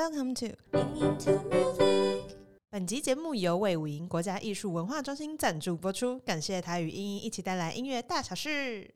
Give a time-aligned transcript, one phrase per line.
[0.00, 0.56] Welcome to
[2.70, 8.94] 本集节目由魏武营国家艺术文化中心赞助播出，感谢他与英英一起带来音乐大小事。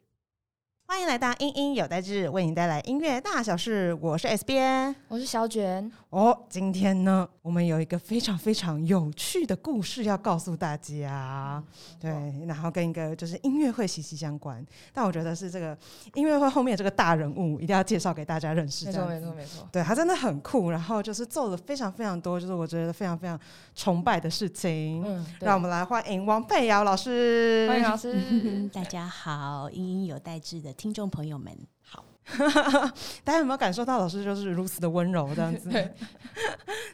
[0.94, 3.92] 欢迎来到英英有代志，为你带来音乐大小事。
[4.00, 5.90] 我是 S 边，我是小卷。
[6.10, 11.60] 哦，今天呢，我们有一个非常非常有趣的故事要告诉大家。
[11.98, 12.12] 对，
[12.46, 14.64] 然后跟一个就是音乐会息息相关。
[14.92, 15.76] 但我觉得是这个
[16.14, 18.86] 音乐会后面这个大人物一定要介绍给大家认识。
[18.86, 19.68] 没错，没错，没错。
[19.72, 23.36] 对他真的很酷，然后就是做了非常非常多，就是我觉得非常非常
[23.74, 25.02] 崇拜的事情。
[25.04, 27.66] 嗯，让我们来欢迎王佩瑶老师。
[27.68, 28.14] 欢迎老师，
[28.72, 30.72] 大家好，英英有代志的。
[30.84, 32.04] 听众朋友们好，
[33.24, 35.70] 大家有没有感受到老师就是如此的温柔这样子？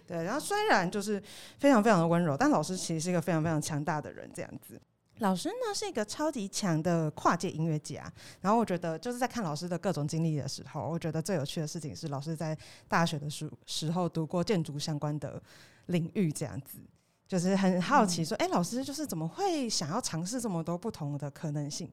[0.07, 1.21] 对， 然后虽然就是
[1.59, 4.81] 非常非常的温柔，但老师其实是一个非常非常强大的人这样子。
[5.19, 8.09] 老师呢是一个超级强的跨界音乐家，
[8.41, 15.43] 然后我觉得就是在看老师的各种经历的时候，我觉得最有趣的事情是老师在大学的时时候读过建筑相关的
[15.87, 16.79] 领域这样子，
[17.27, 21.91] 就是很好奇说，哎，老师就是怎么会想要尝试这么多不同的可能性？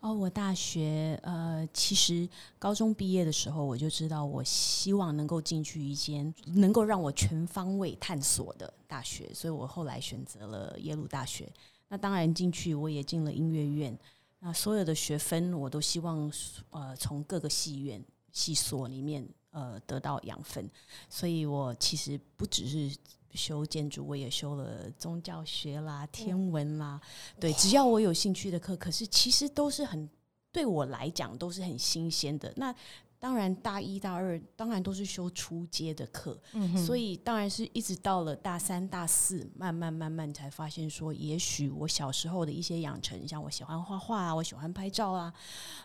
[0.00, 2.26] 哦，我大学呃，其实
[2.58, 11.46] 高中毕业的时候，我就知道我希望能够进去一间能够让我全方位探索的大学，所以我后来选择了耶鲁大学。
[11.88, 13.98] 那当然进去，我也进了音乐院。
[14.38, 16.32] 那所有的学分，我都希望
[16.70, 20.66] 呃从各个戏院、戏所里面呃得到养分。
[21.10, 22.96] 所以我其实不只是。
[23.34, 27.00] 修建筑，我也修了宗教学啦、天文啦，
[27.38, 30.08] 对，只要我有兴趣的课，可是其实都是很
[30.52, 32.52] 对我来讲都是很新鲜的。
[32.56, 32.74] 那
[33.18, 36.40] 当然，大一、大二当然都是修初阶的课，
[36.86, 45.34] 所以当然是一直到了大三、大四，慢慢慢慢才发现说，也许我小时候的一些养成，像我喜欢画画啊，我喜欢拍照啊，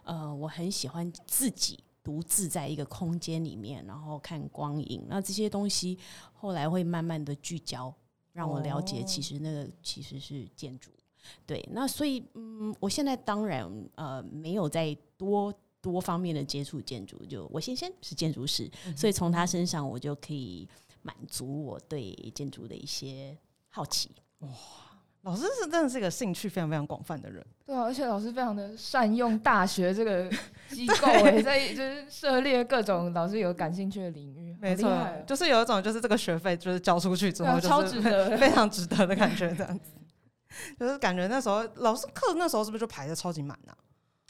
[0.06, 1.84] 呃，我很喜欢自己。
[2.06, 5.98] 独自在一个空间里面，然后看光影，那这些东西
[6.34, 7.92] 后来会慢慢的聚焦，
[8.32, 10.92] 让我了解，其实那个其实是建筑。
[11.48, 20.70] 对，那所以，嗯，我现在当然呃没有在多多方面的接触建筑，就我先生是建筑师，所以从他身上我就可以
[21.02, 23.36] 满足我对建筑的一些
[23.70, 24.12] 好奇。
[24.42, 24.50] 哇。
[25.26, 30.30] 老师是真的是一个兴趣非常非常广泛的人，对啊，而且老师非常的善用大学这个
[30.70, 39.94] 机构，哎，在就是涉猎各种老师有感兴趣的领域，没错，就是有一种就是这个学费就是交出去之后，超值得， 非常值得的感觉，这样子，
[40.80, 43.74] 就是感觉那时候老师课那时候是不是就排的超级满呢？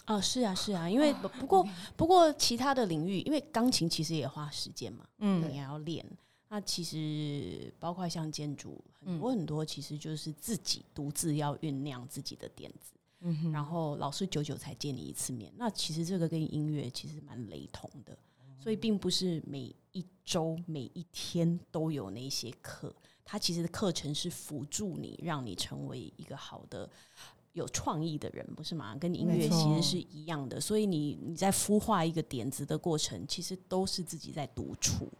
[0.08, 1.68] 哦，是啊，是啊，因为不过
[1.98, 6.06] 不过其他的领域，因为钢琴其实也花时间嘛，嗯，你也要练。
[6.48, 12.94] 那其实包括像建筑，很多很多，其实就是自己独自要酝酿自己的点子，
[13.52, 15.52] 然后老师久久才见你一次面。
[15.58, 18.18] 那其实这个跟音乐其实蛮雷同的，
[18.60, 22.96] 所以并不是每一周每一天都有那些课，
[23.26, 26.88] 它其实的课程是辅助你，让你成为一个好的
[27.54, 28.96] 有创意的人，不是吗？
[28.96, 35.12] 跟音乐其实是一样的，所以你你在孵化一个点子的过程，其实都是自己在独处。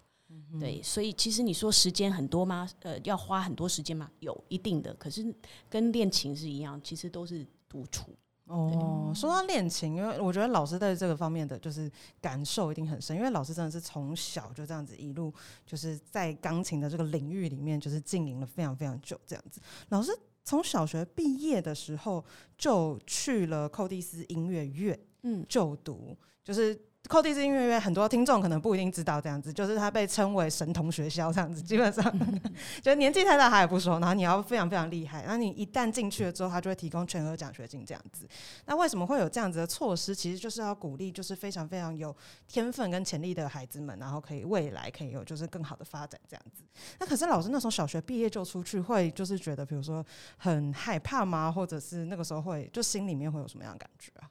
[0.60, 2.70] 对，所以其实你说时间很多吗？
[2.82, 4.10] 呃，要花很多时间吗？
[4.20, 5.34] 有一定的，可是
[5.70, 8.12] 跟练琴是一样，其实都是独处。
[8.46, 15.34] 哦，说到练琴，因为我觉得老师在这个方面的就是感受一定很深，因为老师真的是从小就这样子一路
[15.66, 19.60] 就是在钢琴的这个领域里面就是经营了非常非常久这样子。
[19.90, 20.12] 老师
[20.44, 22.24] 从小学毕业的时候
[22.58, 26.80] 就去了寇蒂斯音乐院，嗯，就读就是。
[27.08, 32.04] 寇蒂斯音乐院很多听众可能不一定知道，这样子就是它被称为神童学校，这样子基本上
[32.82, 38.28] 就年纪太大他也不说，然后你要非常非常厉害，然后你一旦进去了之后，他就会提供全额奖学金这样子。
[38.66, 40.16] 那为什么会有这样子的措施？
[40.16, 42.16] 其实就是要鼓励就是非常非常有
[42.48, 46.64] 天分跟潜力的孩子们，然后可以未来可以有就是更好的发展这样子。
[47.00, 50.04] 那可是老师那时候小学毕业就出去，会就是觉得比如说
[50.38, 51.52] 很害怕吗？
[51.52, 54.30] 或者是那个时候会就心里面会有什么样的感觉啊？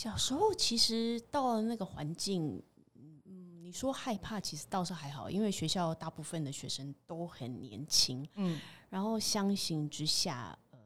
[0.00, 2.58] 小时候其实到了那个环境，
[2.94, 8.58] 嗯，你说害怕，其实倒是还好，因为学校大部分的学生都很年轻，嗯，
[8.88, 10.78] 然后相形之下，呃，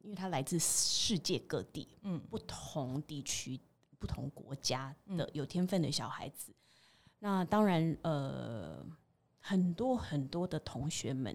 [0.00, 3.60] 因为他来自世界各地，嗯，不同地区、
[4.00, 5.30] 不同国家的。
[5.32, 6.52] 有天分的小孩子，
[7.20, 8.84] 那当然，呃，
[9.38, 11.32] 很多很多的同学们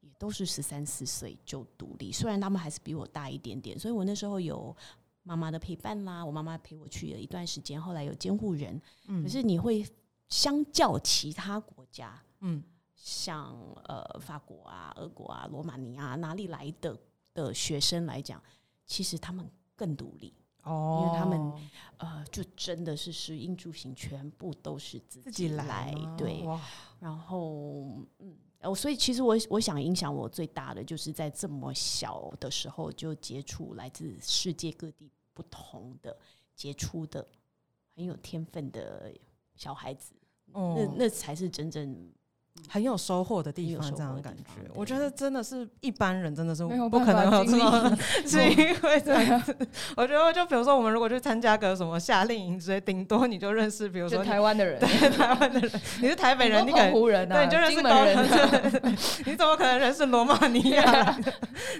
[0.00, 4.76] 也都是十三四岁就独立，虽然他们还是比我大一点点，所以我那时候有。
[5.22, 8.80] 妈妈的陪伴啦，我妈妈陪我去了一段时间，后来有监护人。
[9.06, 9.86] 嗯，可是你会
[10.28, 12.62] 相较其他国家，嗯，
[12.94, 13.54] 像
[13.84, 16.98] 呃法国啊、俄国啊、罗马尼亚哪里来的
[17.32, 18.42] 的学生来讲，
[18.84, 20.34] 其实他们更独立。
[20.64, 21.52] 哦，因为他们
[21.98, 26.44] 呃，就真的是食衣住行全部都是自自己来，对，
[26.98, 28.36] 然后嗯。
[28.62, 36.16] 哦，所以其实我我想影响我最大的，就是在这么小的时候就接触来自世界各地不同的
[36.54, 37.26] 杰出的
[37.96, 39.12] 很有天分的
[39.56, 40.14] 小孩子，
[40.52, 40.74] 哦。
[40.76, 42.10] 那那才是真正
[42.68, 49.54] 很有收获的地方，这样的感觉，我觉得真的是一般人真的是不可能有这么 经是因为这样子。
[49.96, 55.70] 我觉得就比如说我们如果去参加个什么夏令营之类，顶多你就认识，比如说台湾的人，对 台湾的人，
[56.00, 61.18] 你是台北人，你可能湖人啊，对，你就认识金高门人你怎么可能认识罗马尼亚？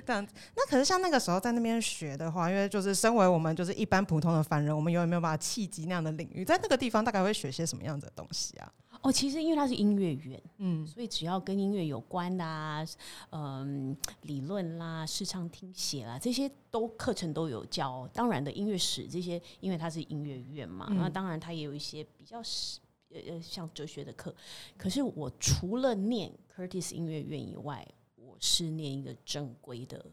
[0.06, 0.34] 这样子？
[0.56, 6.44] 那可是像那个时候在那边学的话，因为就是身为我们就是一般普通的凡人，我们永远没有办法契机那样的领域？
[6.44, 8.68] 在那个地方大概会学些什么样子的东西啊？
[9.02, 12.86] 哦，其实因为它是音乐院，嗯，所以只要跟音乐有关的啊，
[13.30, 18.08] 嗯，理论啦、视唱听写啦，这些都课程都有教。
[18.14, 22.78] 当然的，音乐史这些，因为它是音乐院嘛，嗯那当然它也有一些比较是
[23.10, 24.32] 呃呃像哲学的课。
[24.78, 27.84] 可是我除了念 Curtis 音乐院以外，
[28.14, 30.06] 我是念一个正规的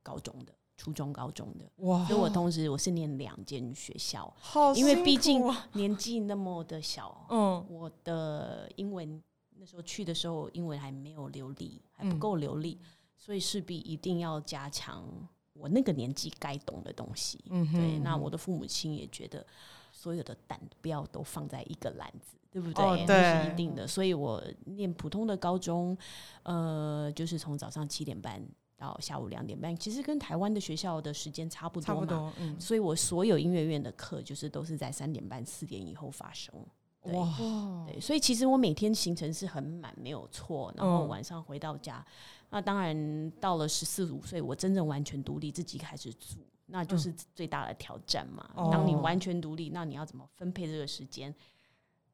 [0.00, 0.54] 高中的。
[0.82, 2.04] 初中、高中的，哇。
[2.06, 7.64] 所以我同时我是念两间学校，好因为毕竟啊年纪那么的小，嗯。
[7.68, 9.22] 我的英文
[9.56, 12.80] 那时候去的时候，英文还没有流利，还嗯不够流利，
[13.16, 15.04] 所以势必一定要加强
[15.52, 17.38] 我那个年纪该懂的东西。
[17.50, 19.46] 嗯哼对，那我的父母亲也觉得
[19.92, 22.84] 所有的蛋不要都放在一个篮子，对不对？
[22.84, 23.44] 哦那对。
[23.44, 23.86] 是一定的。
[23.86, 25.96] 所以我念普通的高中，
[26.42, 28.42] 呃，就是从早上七点半
[28.82, 31.94] 到下午两点半，其实跟台湾的学校的时间差不多嘛。
[31.94, 36.52] 差不多，嗯，所以我所有音乐院的课就是都是在三点半、四点以后发生。
[37.00, 40.72] 对哇，对，所以其实我每天行程是很满，没有错。
[40.76, 42.04] 然后嗯晚上回到家，
[42.50, 48.50] 那当然到了十四五岁，我真正完全独立，自己开始住，那就是最大的挑战嘛。
[48.70, 51.34] 当你完全独立，那你要怎么分配这个时间？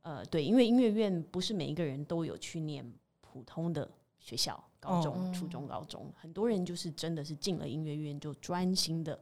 [0.03, 2.85] 呃，对，因为音乐院不是每一个人都有去念
[3.21, 5.33] 普通的学校，高中、哦。
[5.35, 9.19] 初中、高中，很多人就是真的是进了音乐院就专心的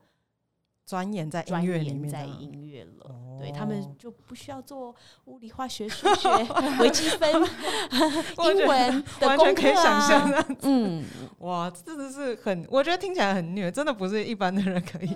[0.84, 3.06] 钻研在音乐里面在音乐了。
[3.06, 3.22] 哦。
[3.38, 4.94] 对他们就不需要做
[5.26, 6.28] 物理、化学、数学、
[6.80, 10.46] 微积分、英文的完全可以功课想象啊。
[10.62, 11.04] 嗯，
[11.40, 15.14] 哇，真的是很，我觉得听起来很虐，真的不是一般的人可以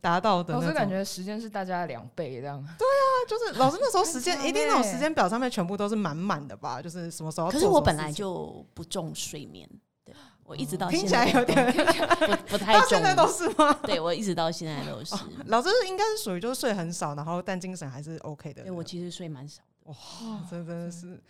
[0.00, 0.66] 达到的那种。
[0.66, 2.58] 老师感觉时间是大家的两倍这样，
[3.28, 6.80] 就是老师那时候时间 一定那种欸时间表上面全部都是满满的吧？
[6.80, 7.50] 就是什么时候？
[7.50, 9.68] 可是我本来就不重睡眠，
[10.04, 10.14] 对
[10.44, 11.72] 我一直到听现在起来有点，
[12.48, 13.78] 不不太重到现，在都是吗？
[13.84, 15.14] 对我一直到现在都是。
[15.46, 19.92] 老师应该是属于就是睡很少，然后但精神还是 OK 的我其实睡蛮少的。
[19.92, 19.94] 哇，
[20.50, 21.20] 这真的是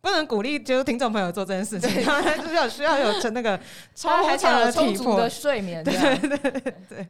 [0.00, 3.56] 不能鼓励就是听众朋友做这件事情，他们就是要需要有成那个
[3.94, 5.30] 超他还强的体魄充足的。
[5.30, 7.08] 睡眠，对对对对。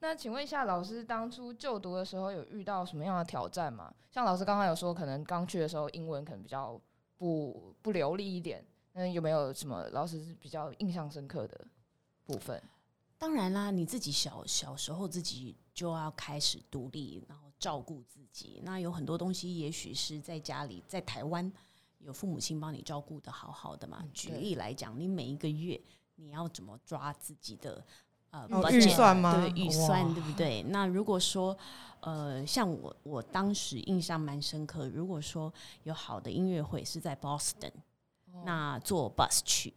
[0.00, 3.92] 那请问一下，老师当初就读的时候有遇到什么样的挑战吗？
[4.10, 6.80] 像老师刚刚有说，可能刚去的时候英文可能比较
[7.16, 11.66] 不不流利一点，那有没有什么老师是比较印象深刻的
[12.24, 12.62] 部分？
[13.18, 18.60] 当然啦，你自己小小时候自己就要开始独立，然后照顾自己。
[18.62, 21.52] 那有很多东西，也许是在家里，在台湾
[21.98, 24.04] 有父母亲帮你照顾的好好的嘛。
[24.14, 25.80] 举例来讲，你每一个月
[26.14, 27.84] 你要怎么抓自己的
[28.30, 30.62] 呃预算吗对预算对不对？
[30.64, 31.56] 那如果说
[32.00, 35.52] 呃，像我我当时印象蛮深刻，如果说
[35.82, 37.72] 有好的音乐会是在 Boston，、
[38.44, 39.74] 那坐 bus 去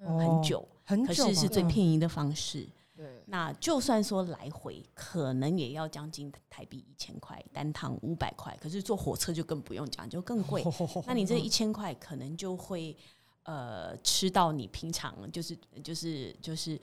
[0.00, 2.68] 嗯很久，可很久吧，是是最嗯便宜的方式。
[2.94, 8.56] 对，那就算说来回，可能也要将近台币一千块，单趟五百块。
[8.60, 10.64] 可是坐火车就更不用讲，就更贵。
[11.06, 12.96] 那你这一千块可能就会
[13.44, 16.78] 呃吃到你平常就是就是就是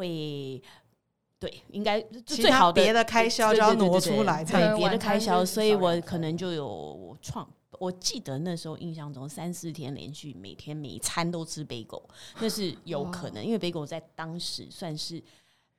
[0.00, 0.62] 会。
[1.38, 7.48] 对，应该其他最好的别的开销就要挪出来这对别的开销，所以我可能就有创。
[7.78, 12.06] 我记得那时候印象中三四天连续每天每一餐都吃贝狗，
[12.40, 15.22] 那是有可能，因为贝狗在当时算是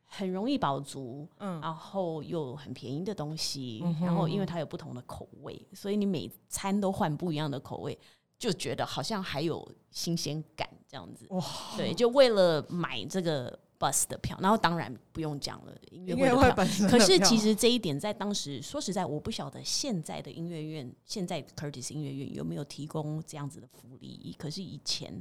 [0.07, 7.95] 很容易饱足，嗯然后又很便宜的东西，嗯然后因为它有不同的口味，所以你每餐都换不一样的口味，
[8.39, 11.27] 就觉得好像还有新鲜感这样子。
[11.29, 11.45] 哇，
[11.77, 16.87] 对，就为了买这个 bus 的票，然后当然不用讲了，音乐会会的票。
[16.87, 24.35] 可是其实这一点在当时，说实在，我不晓得现在的音乐院，现在 Curtis 音乐院有没有提供这样子的福利。
[24.37, 25.19] 可是以前，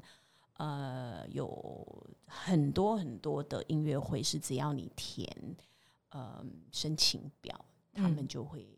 [0.58, 5.26] 呃，有很多很多的音乐会是只要你填
[6.10, 7.58] 呃申请表，
[7.94, 8.68] 他们嗯就会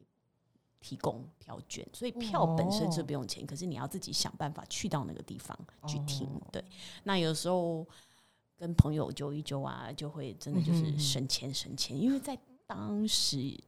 [0.80, 5.58] 提供票券，所以票本身是哦不用钱，可是你要自己想办法去到那个地方
[5.88, 6.28] 去听。
[6.28, 6.64] 哦对，
[7.02, 7.86] 那有时候
[8.62, 13.60] 跟朋友揪一揪啊，就会真的就是省钱省钱，因为在当时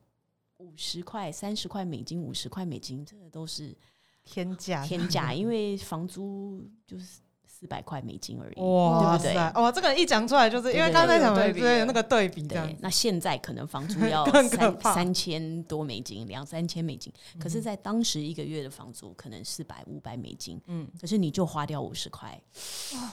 [0.58, 3.76] 五十块、三十块美金、五十块美金，真的都是
[4.22, 7.20] 天价，天价，因为房租就是
[7.64, 9.32] 四百块美金而已，哇对不对？
[9.32, 9.52] 塞！
[9.54, 17.10] 哦，这个一讲出来，就是因为刚才讲的对有对比对那个对比这样对，，那现在可能房租 要三三千多美金，两三千美金。
[17.40, 22.38] 可是，在当时一个月的房租可能四百五百美金，嗯，可是你就花掉五十块，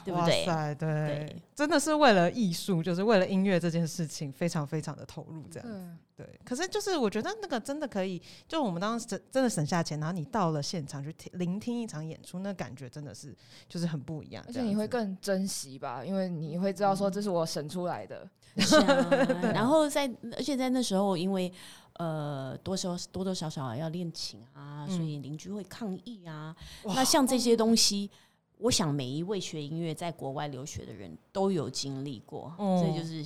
[0.03, 0.45] 对不对？
[0.45, 5.97] 对对，真的是为了艺术，就是为了音乐这件事情，非常非常的投入这样。
[6.23, 13.35] 对，可是就是我觉得那个真的可以，就我们当时真真的省下钱，然后你到了现场去听聆听一场演出，那感觉真的是
[13.67, 14.43] 就是很不一样。
[14.47, 18.29] 而且你会更珍惜吧，因为你会知道说这是我省出来的。
[18.57, 19.09] 是啊，
[19.55, 21.51] 然后在而且在那时候，因为
[21.93, 26.53] 呃多少多多少少要练琴啊，嗯所以邻居会抗议啊。
[26.83, 28.11] 那像这些东西，
[28.57, 33.23] 我想每一位学音乐在国外留学的人都有经历过，哦这就是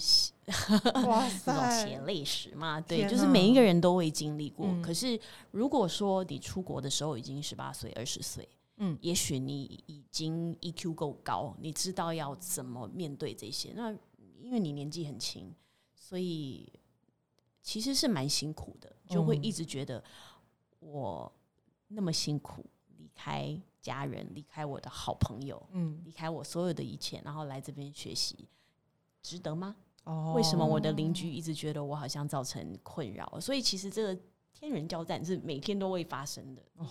[0.52, 2.80] 血哇 这种血塞，泪史嘛。
[2.80, 4.68] 对，就是每一个人都会经历过。
[4.68, 5.20] 嗯可是
[5.52, 8.48] 如果说你出国的时候已经十八岁、二十岁，
[8.78, 13.74] 嗯也许你已经 EQ 够高，你知道要怎么面对这些。
[13.76, 13.92] 那
[14.40, 15.54] 因为你年纪很轻，
[15.96, 16.72] 所以
[17.64, 20.04] 其实是蛮辛苦的，就会嗯一直觉得
[20.80, 21.32] 我
[21.88, 22.64] 那么辛苦，
[22.98, 28.48] 离开家人，离开我的好朋友，嗯，离开我所有的一切，然后来这边学习，
[29.24, 29.76] 值得吗？
[30.06, 33.40] 哦为什么我的邻居一直觉得我好像造成困扰？
[33.40, 34.18] 所以其实这个
[34.54, 36.62] 天人交战是每天都会发生的。
[36.78, 36.88] 哦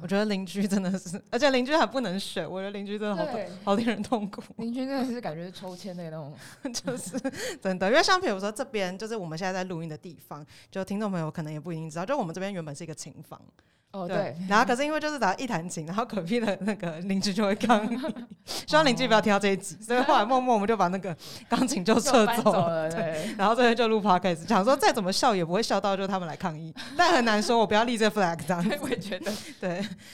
[0.00, 4.40] 我觉得邻居真的是，而且邻居还不能选，我觉得邻居真的好对，好令人痛苦。
[4.58, 6.32] 邻居真的是感觉是抽签的那种。
[6.72, 7.18] 就是
[7.60, 13.42] 真的，因为像比如说这边就是我们现在在录音的地方，就听众朋友可能也不一定知道，就我们这边原本是一个琴房，
[13.90, 17.98] 哦，对，然后可是因为就是只要一弹琴，然后隔壁的那个邻居就会抗议，
[18.66, 21.16] 希望邻居不要听到这一集，所以后来默默我们就把那个
[21.48, 23.34] 钢琴就撤走走了，对。
[23.38, 28.76] 然后这边就录 podcast，想说再怎么笑也不会笑到就他们来抗议，但很难说，我不要立这 flag 这样子。
[28.82, 29.70] 我也觉得，对，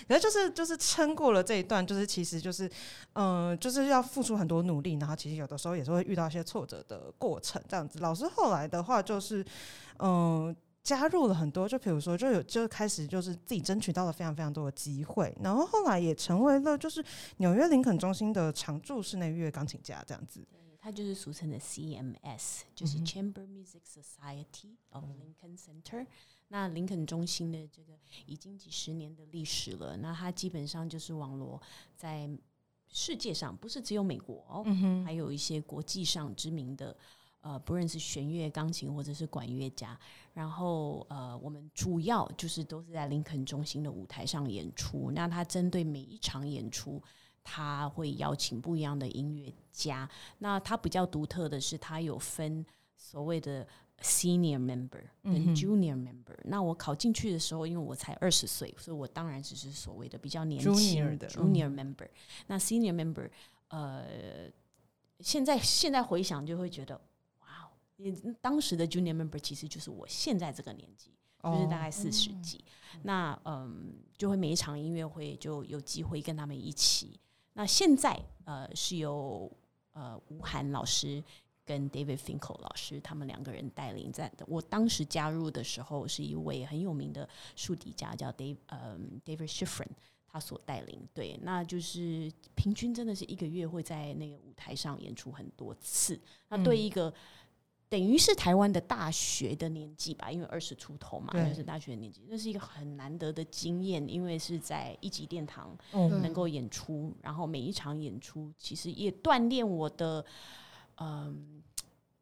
[0.07, 2.71] 然后就是就是撑过了这一段，就是其实就是，
[3.15, 7.99] 嗯、就是要付出很多努力，然后其实有的时候也是会遇到一些挫折的过程，这样子。
[7.99, 9.45] 老师后来的话就是，
[9.99, 17.03] 嗯、加入了很多，就比如说就有就开始就是自己争取到了非常非常多的机会，然后后来也成为了就是
[17.39, 20.47] 纽约林肯中心的常驻室内乐钢琴家这样子。
[20.79, 26.07] 它就是俗称的 CMS，就是 Chamber Music Society of Lincoln Center。
[26.49, 27.95] 那林肯中心的这个
[28.27, 31.59] 已经几十年的历史了，那它基本上就是网罗
[31.97, 32.29] 在
[32.93, 36.95] 世界上，不是只有美国哦，嗯，还有一些国际上知名的，
[37.45, 39.97] 呃，不论是弦乐、钢琴或者是管乐家。
[40.33, 45.11] 然后呃，我们主要就是都是在林肯中心的舞台上演出。
[45.13, 47.01] 那他针对每一场演出，
[47.45, 50.09] 他会邀请不一样的音乐家。
[50.39, 52.65] 那他比较独特的是，他有分
[52.97, 53.65] 所谓的
[54.01, 56.37] senior member 跟 junior member。
[56.45, 62.09] 那我考进去的时候，因为我才二十岁，所以我当然只是所谓的比较年轻的嗯 junior member。
[62.47, 63.31] 那 senior member，
[63.69, 64.51] 呃，
[65.21, 67.01] 现在现在回想就会觉得，
[67.97, 71.11] 你当时的 junior member 其实就是我现在这个年纪，
[71.43, 72.65] 就是大概四十几。
[73.03, 77.19] 那嗯，就会每一场音乐会就有机会跟他们一起。
[77.53, 79.51] 那现在呃是由
[79.93, 81.23] 呃吴涵老师
[81.65, 84.45] 跟 David Finkel 老师他们两个人带领在的。
[84.49, 89.91] 我当时加入的时候是一位很有名的竖笛家叫 Dave 呃 David Schifrin。
[90.27, 96.21] 他所带领，对，那就是平均真的是一个月会在那个舞台上演出很多次。
[96.49, 97.15] 那对一个、
[97.95, 110.25] 等于是台湾的大学的年纪吧，因为二十出头嘛，就是大学的年纪，那是一个很难得的经验，因为是在一级殿堂能够演出，然后每一场演出其实也锻炼我的，
[110.97, 111.63] 嗯、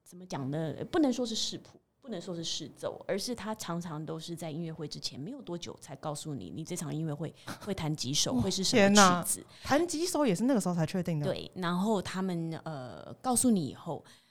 [0.05, 0.75] 怎么讲呢？
[0.91, 9.47] 不能说是视谱，不能说是视奏，而是他常常都是在音乐会之前没有多久才告诉你，你这场音乐会 会弹几首，会是什么曲子。
[9.63, 14.22] 弹几首也是那个时候才确定的。，对，然后他们呃告诉你以后，你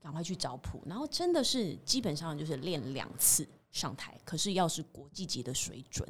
[0.00, 6.08] 赶快去找谱，然后真的是基本上就是练两次上台，可是要是国际级的水准，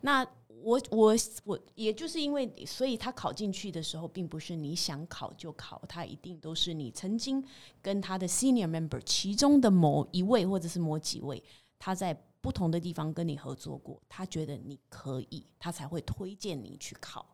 [0.00, 0.26] 那
[0.60, 1.14] 我我
[1.44, 7.42] 我也就是因为，所以他考进去的时候，并不是你想考就考，他一定都是你曾经
[7.80, 11.42] 跟他的 senior member 其中的某一位或者是某几位，
[11.78, 17.24] 他在不同的地方跟你合作过，他觉得你可以，他才会推荐你去考。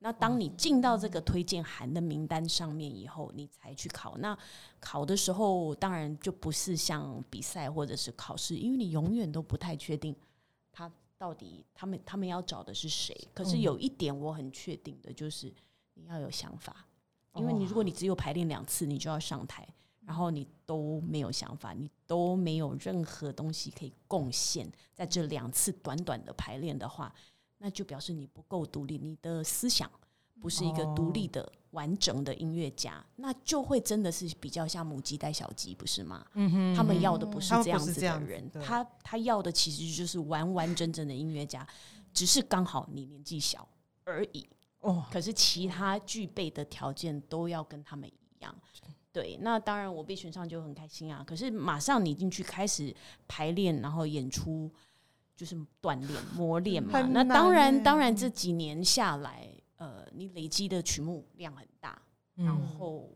[0.00, 4.16] 那当你进到这个推荐函的名单上面以后，你才去考。
[4.18, 4.38] 那
[4.78, 10.14] 考的时候，当然就不是像比赛或者是考试，因为你永远都不太确定
[10.70, 13.12] 他到底他们他们要找的是谁。
[13.34, 15.52] 可是嗯有一点我很确定的就是，
[15.94, 16.86] 你要有想法，
[17.34, 19.66] 因为你如果你只有排练两次，你就要上台，
[20.06, 27.12] 然后你都没有想法，你都没有任何东西可以贡献，在这两次短短的排练的话，
[27.58, 29.90] 那就表示你不够独立，你的思想
[30.40, 36.24] 不是一个独立的、完整的音乐家，那就会真的是比较像母鸡带小鸡，不是吗？
[36.34, 41.66] 嗯哼他们要的不是这样子的人，他他要的其实就是完完整整的音乐家，
[42.12, 43.68] 只是刚好你年纪小
[44.04, 44.48] 而已。
[44.80, 48.54] 哦，可是其他具备的条件都要跟他们一样。
[49.10, 51.24] 对，那当然我被选上就很开心啊。
[51.26, 52.94] 可是马上你进去开始
[53.26, 54.70] 排练，然后演出，
[55.38, 57.00] 就是锻炼 磨练嘛。
[57.00, 62.02] 那当然，欸当然这几年下来，呃，你累积的曲目量很大，
[62.34, 63.08] 然嗯后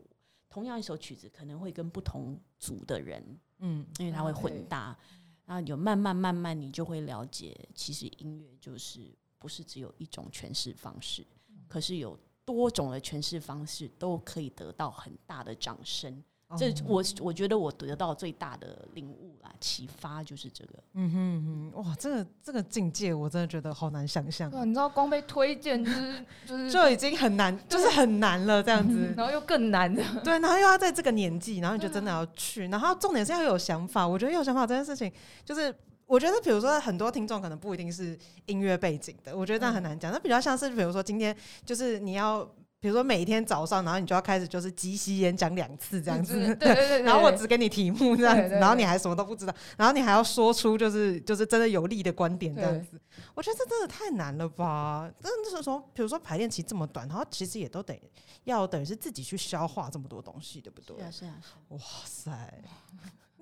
[0.49, 3.21] 同样一首曲子可能会跟不同组的人，
[3.59, 4.97] 嗯因为它会混搭，
[5.45, 11.27] 然后有慢慢慢慢你就会了解，其实音乐就是不是只有一种诠释方式，
[11.67, 16.23] 可是有多种的诠释方式都可以得到很大的掌声。
[16.57, 20.73] 这哦我我觉得我得到最大的领悟啦，启发就是这个。
[20.93, 29.13] 嗯哼哇，这个这个境界我真的觉得好难想象对，啊，你知道光被推荐就是就是，就已经很难，就是很难了这样子。
[29.17, 34.07] 然后又更难的，对，然后又要在这个年纪，然后你就真的要去，然后重点是要有想法。
[34.07, 35.11] 我觉得有想法这件事情，
[35.43, 35.73] 就是
[36.05, 40.11] 我觉得，比如说很多听众可能不一定是音乐背景的，我觉得这样很难讲。
[40.11, 42.47] 那比较像是，比如说今天就是你要，
[42.83, 52.99] 比如说每一天早上，然后你就要开始就是即席演讲两次这样子，对对对对， 然后我只给你题目这样子，然后你还什么都不知道，然后你还要说出就是就是真的有利的观点这样子，
[53.33, 55.09] 我觉得这真的太难了吧？
[55.21, 57.97] 那那时候，比如说排练期这么短，然后其实也都得
[58.43, 60.97] 要等于是自己去消化这么多东西，对不对？
[60.97, 62.53] 是啊，是啊，哇塞！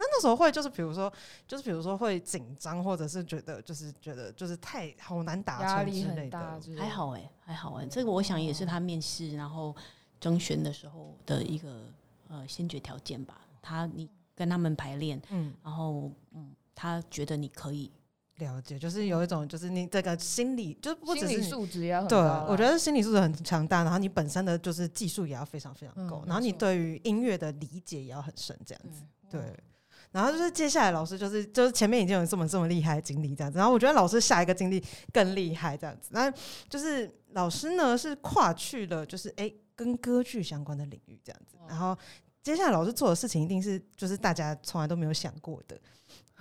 [0.02, 1.12] 那那时候会就是比如说
[1.48, 6.82] 就是比如说会紧张，或者是觉得就是觉得就是太好难达压力成之类的。
[6.82, 9.76] 还好哎、还好哎、这个我想也是他面试然后
[10.20, 11.94] 征选的时候的一个
[12.30, 13.42] 呃先决条件吧。
[13.62, 17.92] 他你跟他们排练，嗯，然后嗯，他觉得你可以，
[18.38, 29.04] 了解，就是有一种就是你这个心理，就不只心理是素质也要很对我觉得心理素质很强大，然后你本身的就是技术也要非常非常够，嗯然后你对于音乐的理解也要很深，这样子。
[29.30, 29.64] 对对，
[30.12, 36.32] 然后就是接下来老师就是就是前面已经有这么这么厉害的经历这样子，然后我觉得老师下一个经历更厉害这样子，那
[36.70, 41.98] 就是老师呢是跨去了就是哎、诶跟歌剧相关的领域这样子，然后
[42.44, 45.80] 接下来老师做的事情一定是就是大家从来都没有想过的。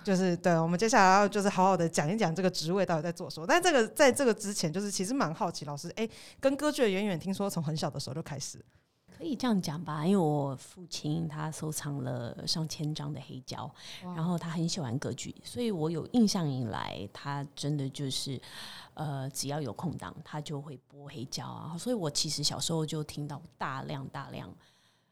[0.03, 3.45] 就是对，我们接下来要就是好好的讲一讲这个职位到底在做什么。
[3.45, 8.59] 但这个在这个之前，就是其实蛮好奇，老师哎、跟歌剧的远远，听说从很小的时候就开始。
[9.21, 18.41] 可以这样讲吧，因为我父亲他收藏了上千张的黑胶，然后他很喜欢歌剧，所以我有印象以来，他真的就是
[18.95, 21.77] 呃，只要有空档，他就会播黑胶啊。
[21.77, 24.51] 所以我其实小时候就听到大量大量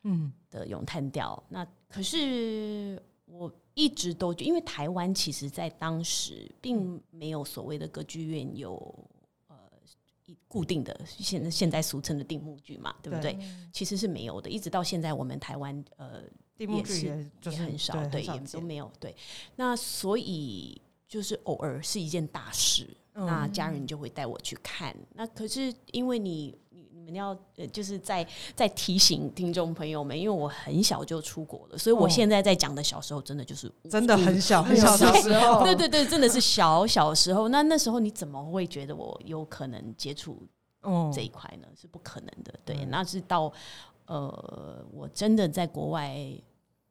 [0.02, 1.43] 嗯的咏叹调。
[1.48, 9.18] 那可是我一直都觉因为台湾其实在当时并没有所谓的歌剧院有呃
[10.30, 13.36] 一固定的现在现在俗称的定目剧嘛，对不对？
[13.42, 16.22] 嗯其实是没有的，一直到现在我们台湾呃
[16.56, 19.15] 地幕也是剧也就是也很少，对，对，也都没有对。
[19.56, 24.96] 那所以就是偶尔是一件大事，嗯那家人就会带我去看。
[25.13, 26.56] 那可是因为你
[27.10, 37.50] 们要呃，就是在在提醒听众朋友们，因为我很小就出国了，所以我哦现在在讲的小时候真的就是无真的很小很很小 的时候，对对对，真的是小小时候。
[37.50, 40.41] 那那时候你怎么会觉得我有可能接触
[40.82, 41.67] 哦这一块呢？
[41.76, 42.54] 是不可能的。
[42.63, 43.52] 对，嗯那是到
[44.06, 46.17] 呃，我真的在国外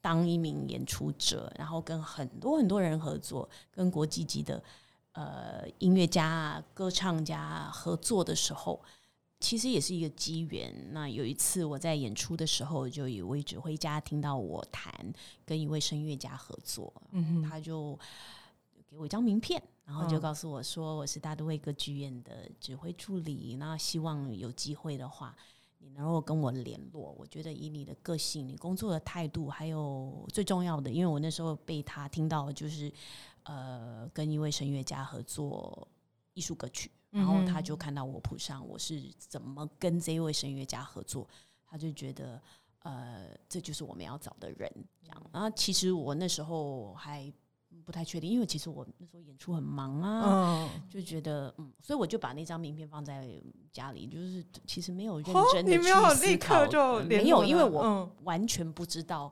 [0.01, 4.63] 当一名演出者，然后跟很多很多人合作，跟国际级的
[5.13, 8.81] 呃音乐家啊、歌唱家啊合作的时候。
[9.41, 10.75] 其实也是一个机缘。
[10.93, 14.93] 那有一次我在演出的时候，就有一位指挥家听到我弹
[15.45, 17.99] 跟一位声乐家合作，嗯他就
[18.91, 25.37] 给我一张名片，然后就嗯告诉我说我是大都会歌剧院的指挥助理，那希望有机会的话，
[25.79, 27.15] 你能够跟我联络。
[27.19, 32.93] 我觉得以你的个性、你工作的态度，还有最重要的，因为我那时候被他听到就是
[33.45, 35.87] 呃跟一位声乐家合作
[36.35, 41.29] 艺术歌曲，然后他就看到我谱上我是怎么跟这位声乐家合作，
[41.67, 42.41] 他就觉得。
[42.83, 45.31] 呃，这就是我们要找的人，这样。
[45.33, 47.31] 然后其实我那时候还
[47.85, 53.29] 不太确定，因为其实我那时候演出很忙啊，嗯，就觉得嗯，所以我就把那张名片放在
[53.73, 59.31] 家里，就是其实没有认哦真的你没有立刻去思考，就没有，因为我嗯完全不知道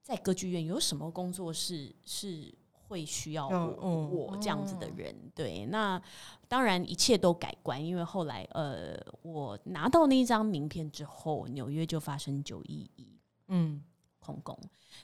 [0.00, 2.54] 在歌剧院有什么工作是是
[2.94, 5.14] 会需要要我,、嗯我这样子的哦人。
[5.34, 6.00] 对，那
[6.46, 13.18] 当然一切都改观，因为后来呃，我拿到那一张名片之后，纽约就发生九一一。
[13.48, 13.82] 嗯，
[14.20, 14.56] 恐攻。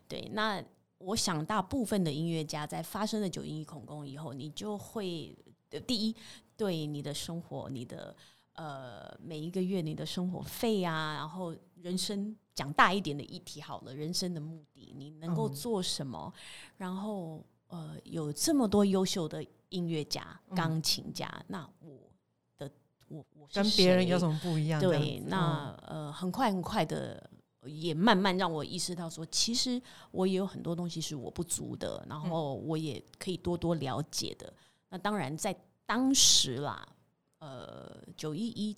[0.07, 0.63] 对，那
[0.99, 5.37] 我想大部分的音乐家在发生了九一一恐攻以后，你就会
[5.85, 6.15] 第一
[6.57, 8.15] 对你的生活，你的
[8.53, 16.33] 呃每一个月你的生活费啊，然后人生讲大一点的议题好了，人生的目的，你能够嗯做什么？
[16.77, 22.11] 然后呃，有这么多优秀的音乐家、嗯钢琴家，那我
[22.59, 22.71] 的
[23.09, 24.81] 我我跟别人有什么不一样？
[24.81, 27.31] 对，子那呃，很快很快的，
[27.65, 29.81] 也慢慢让我意识到说，其实
[30.11, 34.53] 我也有很多东西是我不足的，然后我也可以多多了解的。
[34.89, 35.55] 那当然，在
[35.87, 36.87] 当时啦，
[37.39, 38.77] 呃，九一一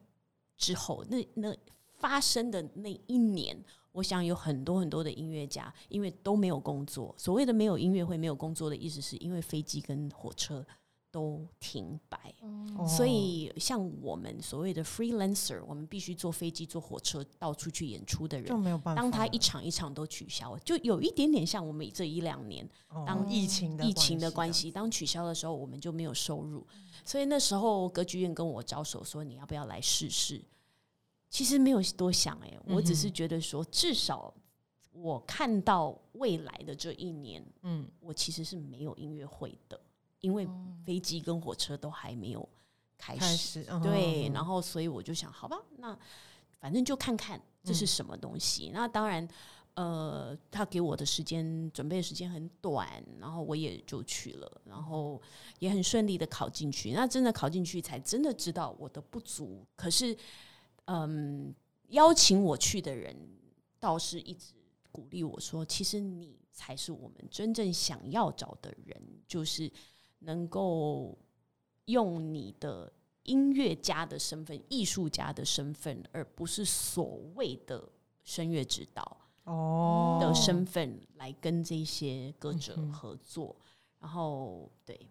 [0.59, 1.57] 之后，那那
[1.94, 3.57] 发生的那一年，
[3.92, 7.14] 我想有很多很多的音乐家，因为都没有工作。
[7.18, 10.66] 所谓的没有音乐会、没有工作的意思，是因为飞机跟火车
[11.11, 12.35] 都停摆。
[12.42, 19.00] 嗯所以，像我们所谓的 freelancer，我们必须坐飞机、坐火车到处去演出的就人，没有办法。
[19.00, 26.66] 当他一场一场都取消，就有一点点像我们这一两年哦当疫情的疫情的关系，当取消的时候，我们就没有收入。
[27.05, 30.42] 所以那时候歌剧院跟我招手说：“你要不要来试试？”
[31.33, 34.33] 其实没有多想、哎，我只是觉得说，至少
[34.92, 39.81] 我看到未来的这一年，嗯，我其实是没有音乐会的，
[40.21, 40.47] 因为
[40.85, 42.47] 飞机跟火车都还没有
[42.99, 43.64] 开开始。
[43.83, 45.99] 对，哼然后所以我就想，好吧，那
[46.61, 48.71] 反正就看看这嗯是什么东西。
[48.75, 49.27] 那当然，
[49.73, 55.18] 呃，他给我的时间准备的时间很短，然后我也就去了，然后
[55.61, 56.90] 也很顺利的考进去。
[56.90, 59.64] 那真的考进去，才真的知道我的不足。
[59.75, 60.14] 可是，
[60.87, 61.55] 嗯，
[61.88, 63.16] 邀请我去的人
[63.79, 64.55] 倒是一直
[64.90, 69.71] 鼓励我说，其实你才是我们真正想要找的人，就是
[70.18, 71.16] 能够
[71.87, 72.92] 用你的
[73.23, 77.88] 音乐家的身份、艺术家的身份，而不是所谓的
[78.23, 83.55] 声乐指导哦的身份来跟这些歌者合作。
[83.99, 85.09] 然后，对，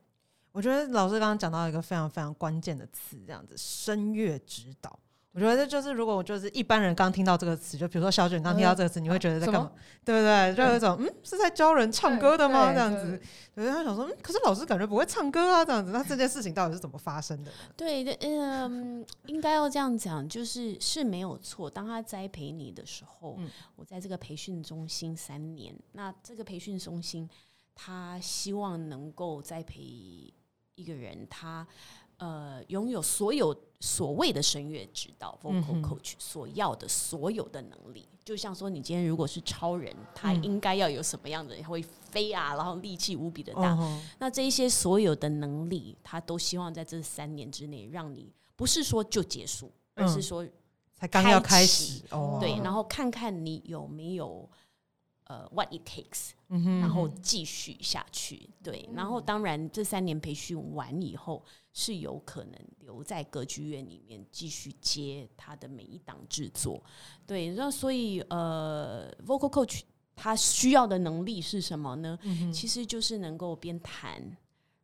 [0.51, 4.99] 我觉得老师刚刚讲到一个非常非常关键的词，这样子声乐指导。
[5.33, 9.71] 我觉得这就是，如果我就是一般人刚听到这个词，就比如说小卷刚听到这个词，你会觉得在干嘛？
[10.03, 10.53] 对不对？
[10.53, 12.65] 就有一种嗯，是在教人唱歌的吗？
[12.65, 13.21] 对这样子，
[13.55, 15.91] 对，他想说，嗯，可是老师感觉不会唱歌啊，这样子。
[15.91, 17.57] 那这件事情到底是怎么发生的呢？
[17.77, 21.69] 对的，嗯，应该要这样讲，就是是没有错。
[21.69, 27.29] 当他栽培你的时候，嗯我在这个培训中心三年，那这个培训中心，
[27.73, 29.81] 他希望能够栽培
[30.75, 31.65] 一个人，他
[32.17, 38.07] 呃拥有所有所谓的声乐指导嗯 （vocal coach） 所要的所有的能力。
[38.23, 41.61] 就像说，你今天如果是超人，他嗯应该要有什么样的？
[41.63, 43.75] 会飞啊，然后力气无比的大。
[44.19, 50.47] 那这一些所有的能力，他都希望在这三年之内，让你不是说就结束，而是嗯说
[50.93, 52.03] 才刚要开开始
[52.39, 54.47] 对，然后看看你有没有
[55.31, 58.49] 呃 what it takes，嗯然后继续下去。
[58.61, 61.41] 对，然后当然这三年培训完以后，
[61.71, 66.83] 是有可能留在歌剧院里面继续接他的每一档制作。
[67.25, 69.81] 对，那所以呃，vocal coach
[70.15, 72.19] 他需要的能力是什么呢？
[72.23, 74.21] 嗯其实就是能够边弹，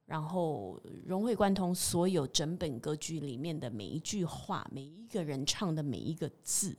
[0.05, 6.77] 然后融会贯通所有整本歌剧里面的每一句话，每一个人唱的每一个字。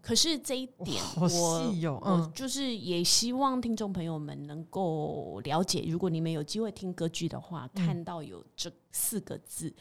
[0.00, 9.74] 可是这一点好我，我嗯就是也希望听众朋友们能够了解，如果你们有机会听歌剧的话，嗯看到有这四个字，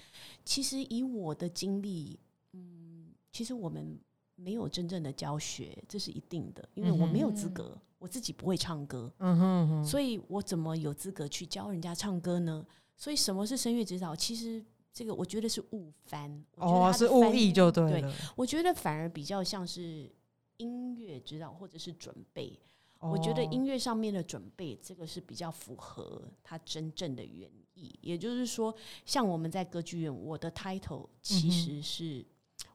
[0.43, 2.19] 其实以我的经历，
[2.53, 3.97] 嗯，其实我们
[4.35, 12.65] 没有真正的教学，这是一定的，因为我没有资格，我自己不会唱歌，嗯哼嗯哼，所以我怎么有资格去教人家唱歌呢？
[12.95, 14.15] 所以什么是声乐指导？
[14.15, 14.63] 其实
[14.97, 18.11] 这个我觉得是误翻，哦是误译就对对了。
[18.35, 20.11] 我觉得反而比较像是
[20.57, 22.59] 音乐指导或者是准备。
[22.99, 27.93] 我觉得哦音乐上面的准备，这个是比较符合它真正的原意。
[28.01, 28.73] 也就是说，
[29.05, 32.25] 像我们在歌剧院，我的 title 其实是、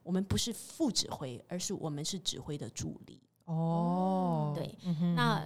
[0.01, 3.19] 我们不是副指挥，而是我们是指挥的助理。
[3.43, 5.45] 哦，对，嗯那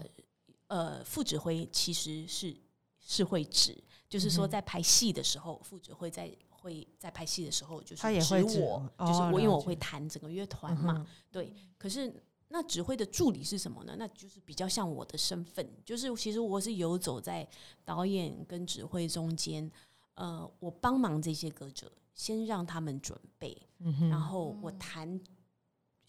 [0.68, 2.56] 呃，副指挥其实是
[3.00, 3.76] 是会指，
[4.10, 10.93] 就是说在拍戏的时候，副指挥在会在拍戏的时候，就是他也会指指我，哦就是我，因为我会弹整个乐团嗯嘛。
[10.93, 12.13] 哼对，可是
[12.50, 13.96] 那指挥的助理是什么呢？
[13.98, 17.48] 那就是比较像我的身份，就是其实我是游走在
[17.84, 19.70] 导演跟指挥中间，
[20.15, 25.20] 呃，我帮忙这些歌者，先让他们准备，嗯然后我弹。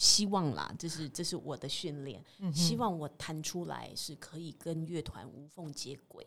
[0.00, 6.24] 希望啦，这是这是我的训练，嗯希望我弹出来是可以跟乐团无缝接轨，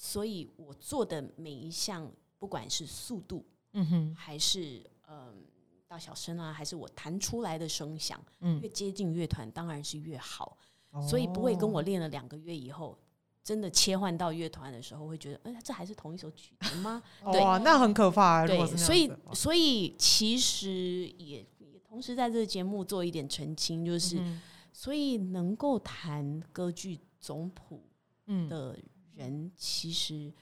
[0.00, 2.08] 所以我做的每一项，
[2.38, 4.14] 不管是速度嗯哼。
[4.14, 5.44] 还是嗯
[5.88, 8.60] 大小声啊，还是我弹出来的声响，嗯。
[8.60, 10.56] 越接近乐团当然是越好。
[11.02, 12.96] 所以不会跟我哦练了两个月以后，
[13.42, 17.02] 真的切换到乐团的时候，会觉得，哎、这还是同一首曲子吗？
[17.32, 17.40] 对。
[17.40, 24.40] 哇，那很可怕、对，所以所以其实也也同时在这个节目做一点澄清，就是、嗯
[24.72, 27.82] 所以能够弹歌剧总谱
[28.26, 28.48] 嗯。
[28.48, 28.78] 的
[29.18, 30.32] 人，其实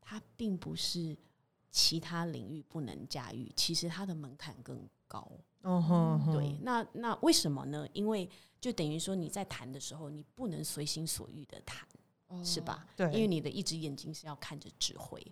[0.00, 1.16] 他并不是
[1.70, 5.30] 其他领域不能驾驭，其实他的门槛更高。
[5.62, 7.86] 嗯哼哼对，那那为什么呢？
[7.92, 8.28] 因为
[8.60, 11.86] 就等于说你在谈的时候，你不能随心所欲的弹，
[12.44, 12.86] 是吧？
[12.96, 15.24] 对，因为你的一只眼睛是要看着指挥，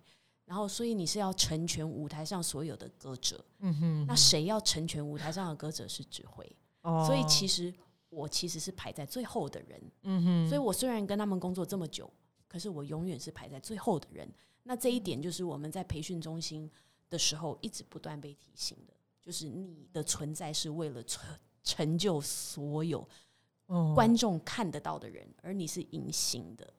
[0.45, 3.43] 然后所以你是要成全舞台上所有的歌者。
[3.59, 7.73] 嗯哼那谁要成全舞台上的歌者是指挥，哦所以其实
[8.09, 9.91] 我其实是排在最后的人。
[10.03, 12.11] 嗯哼，所以我虽然跟他们工作这么久，
[12.49, 14.29] 可是我永远是排在最后的人。
[14.63, 16.69] 那这一点就是我们在培训中心
[17.09, 21.23] 的时候一直不断被提醒的，就是你的存在是为了成
[21.63, 23.07] 成就所有
[23.67, 26.73] 哦观众看得到的人，而你是隐形的。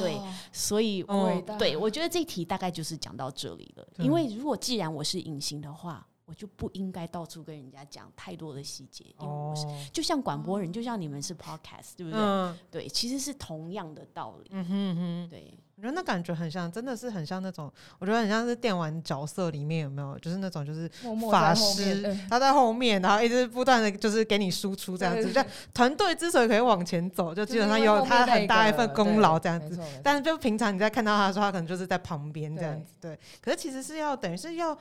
[0.00, 0.20] 对
[0.52, 3.88] 所以哦对，我觉得这题大概就是讲到这里了。
[3.98, 12.20] 因为如果既然我是隐形的话，我就不应该到处跟人家讲太多的细节，因为我是、哦，就像广播人，就像你们是 podcast，对不对？
[12.20, 12.56] 嗯。
[12.70, 14.50] 对，其实是同样的道理。
[14.52, 25.42] 嗯哼哼，对，我觉得那感觉很像，真的是很像那种，我觉得很像是电玩角色里面有没有，就是那种就是默默法师嗯他在后面，然后一直不断的就是给你输出这样子，就
[25.74, 29.76] 团队之所以可以往前走，就基本上有他很大一份功劳这样子。
[30.04, 32.84] 但是就平常你在看到他的时候，他可能就是在旁边这样对。
[32.84, 33.18] 子，对。
[33.40, 34.76] 可是其实是要等于是要，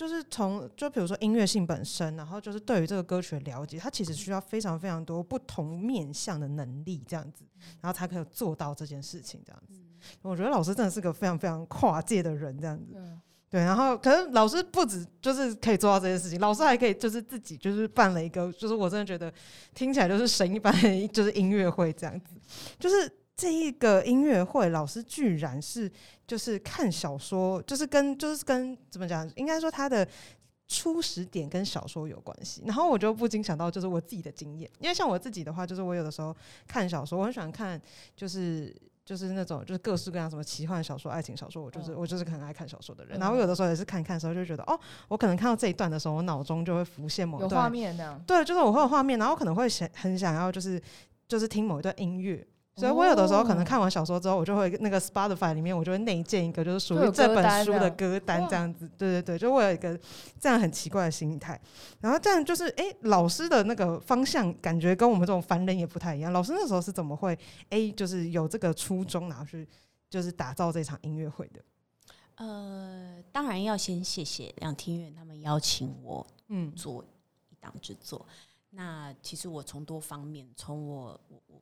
[0.00, 7.44] 就是从就比如说音乐性本身，然后就是对于这个歌曲的了解，它其实需要非常非常多不同面向的能力这样子，
[7.82, 9.78] 然后才可以做到这件事情这样子。
[10.22, 12.94] 我觉得老师真的是个非常非常跨界的人这样子。
[12.96, 19.30] 嗯对，然后可是老师不止就是可以做到这件事情，老师还可以就是自己就是办了一个，就是我真的觉得
[19.74, 20.72] 听起来就是神一般，
[21.12, 22.34] 就是音乐会这样子。
[22.78, 25.90] 就是这一个音乐会，老师居然是
[26.26, 30.06] 就是看小说，就是跟就是跟怎么讲，应该说他的。
[30.72, 36.32] 初始点跟小说有关系，然后我就不禁想到就是我自己的经验，因为像我自己的话，就是我有的时候
[36.68, 37.82] 看小说，我很喜欢看，
[38.14, 38.72] 就是
[39.04, 43.18] 就是那种就是各式各样什么奇幻小说、爱情小说，我就是、嗯我就是很爱看小说的人。
[43.18, 50.80] 嗯然后有的时候也是看看的时候就觉得，哦，我可能看到这一段的时候，我脑中就会浮现某一有段画面对，就是我会有画面，然后可能会想很想要就是
[51.26, 52.46] 就是听某一段音乐。
[52.80, 58.88] 所以我有的时候可能哦看完小说之后，我就会那个 Spotify 里面，我就会内建一个就是属于这本书的的歌单这样子。
[58.96, 59.98] 对对对，就我有一个
[60.40, 61.60] 这样很奇怪的心态。
[62.00, 66.32] 然后这样就是，哎、老师的那个方向感觉跟我们这种凡人也不太一样。
[66.32, 67.38] 老师那时候是怎么会
[67.68, 69.68] 哎、就是有这个初衷，然后去
[70.08, 71.60] 就是打造这场音乐会的？
[72.36, 77.04] 呃，当然要先谢谢两厅院他们邀请我嗯做
[77.50, 78.26] 一档制作。
[78.70, 81.60] 那其实我从多方面，从我我我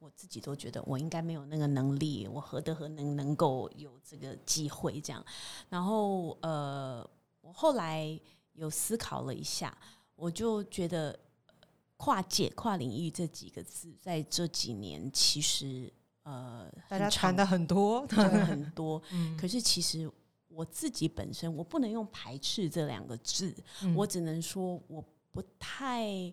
[0.00, 5.22] 我我自己都觉得我应该没有那个能力，我何德何能能够有这个机会这样。
[5.68, 7.08] 然后呃，
[7.42, 8.18] 我后来
[8.54, 9.76] 有思考了一下，
[10.16, 11.10] 我就觉得
[11.48, 11.54] 呃
[11.98, 19.36] 跨界、跨领域这几个字，在这几年其实呃， 大家很常谈的很多， 讲的很多， 嗯。
[19.36, 20.10] 可是其实
[20.48, 23.94] 我自己本身，我不能用排斥这两个字，嗯。
[23.94, 26.32] 我只能说我不太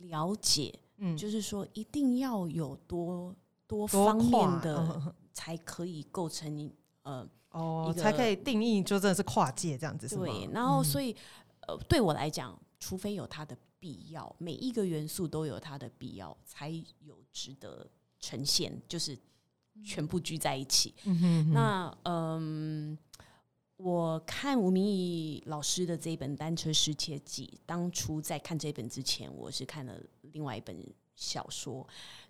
[0.00, 3.34] 了解，嗯就是说一定要有多
[3.66, 10.08] 多多方面的嗯才可以构成你呃哦，才可以定义就真的是跨界这样子？
[10.16, 11.14] 对，然后嗯所以
[11.66, 17.86] 呃对我来讲，除非有它的必要，每一个元素都有它的必要，才有值得
[18.20, 19.18] 呈现，就是
[19.84, 20.94] 全部聚在一起。
[21.04, 22.98] 嗯哼哼那嗯，
[23.82, 29.98] 我看吴明义老师的这一本《单车失窃记》，当初在看这本之前，我是看了
[30.32, 30.76] 另外一本
[31.16, 31.84] 小说。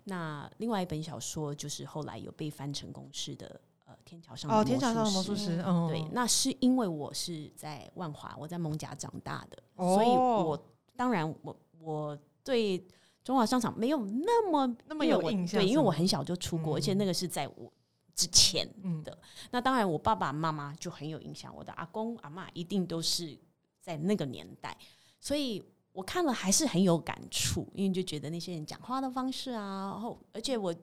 [0.05, 12.83] 那另外一本小说就是后来有被翻成公式的呃《天桥上的哦，天桥上的魔术师，嗯，对，那是因为我是在万华，我在蒙甲长大的，哦所以我当然我我对
[13.23, 16.97] 中华商场没有那么那么有印象对因为我很小就出国，而且嗯。
[16.97, 17.71] 那个是在我
[18.15, 19.01] 之前嗯。
[19.03, 19.17] 的。
[19.51, 23.37] 那当然，我爸爸妈妈就很有影响，我的阿公阿妈一定都是
[23.79, 24.77] 在那个年代，
[25.19, 30.73] 所以我看了还是很有感触，因为就觉得那些人讲话的方式啊，然后而且我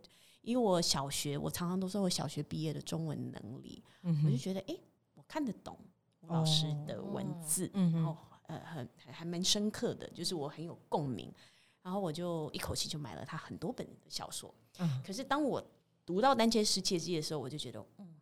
[0.42, 4.80] 因为我小学，我常常都说我小学毕业的中文能力，嗯我就觉得哎、诶
[5.14, 5.78] 我看得懂
[6.20, 8.16] 吴老师的文字，嗯然后
[8.46, 11.32] 呃很还还蛮深刻的，就是我很有共鸣，
[11.82, 14.54] 然后我就一口气就买了他很多本的小说。
[14.78, 15.62] 嗯可是当我
[16.10, 18.16] 读到《单切失窃记》的时候，我就觉得，嗯，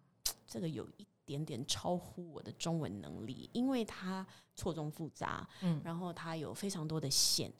[0.46, 7.51] 这个有一点点超乎我的中文能力，因为它错综复杂，嗯然后它有非常多的线，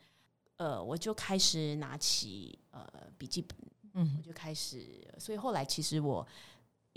[0.59, 2.87] 呃，我就开始拿起呃
[3.17, 3.57] 笔记本，
[3.95, 6.27] 嗯我就开始，所以后来其实我。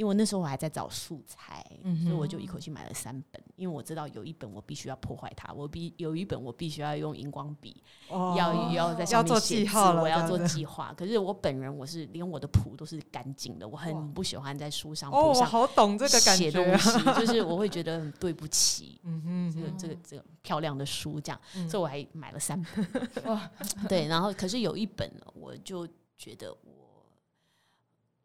[0.02, 3.40] 因为那时候我还在找素材，嗯所以我就一口气买了三本。
[3.56, 10.92] 因为我知道有一本我必须要破坏它，我必有一本我必须要用荧光笔，哦要要在上面写字，我要做计划。
[10.98, 23.26] 可是我本人我是连我的谱都是干净的，我很不喜欢在书上哦，我谱上好懂这个感写觉东，西， 就是我会觉得很对不起嗯哼这个这个这个漂亮的书，这样，嗯所以我还买了三本。
[23.26, 23.52] 哇，
[23.88, 25.88] 对，然后可是有一本呢，我就
[26.18, 27.06] 觉得我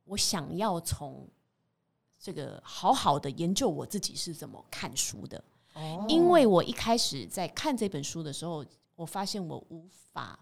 [0.07, 1.29] 我想要从
[2.27, 10.37] 这个好好的研究我自己是怎么看书的，哦因为我一开始在看这本书的时候，我发现我无法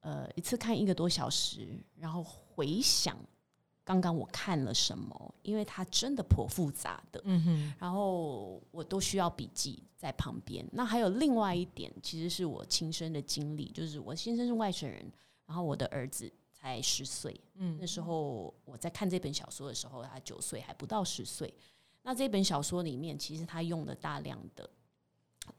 [0.00, 3.14] 呃一次看一个多小时，然后回想
[3.84, 7.20] 刚刚我看了什么，因为它真的颇复杂的。
[7.24, 10.66] 嗯哼，然后我都需要笔记在旁边。
[10.72, 15.12] 那还有另外一点，其实是我亲身的经历，就是我先生是外省人，
[15.44, 17.38] 然后我的儿子才十岁。
[17.54, 21.52] 嗯那时候我在看这本小说的时候，他九岁，还不到十岁。
[22.02, 24.70] 那这本小说里面，其实他用了大量的，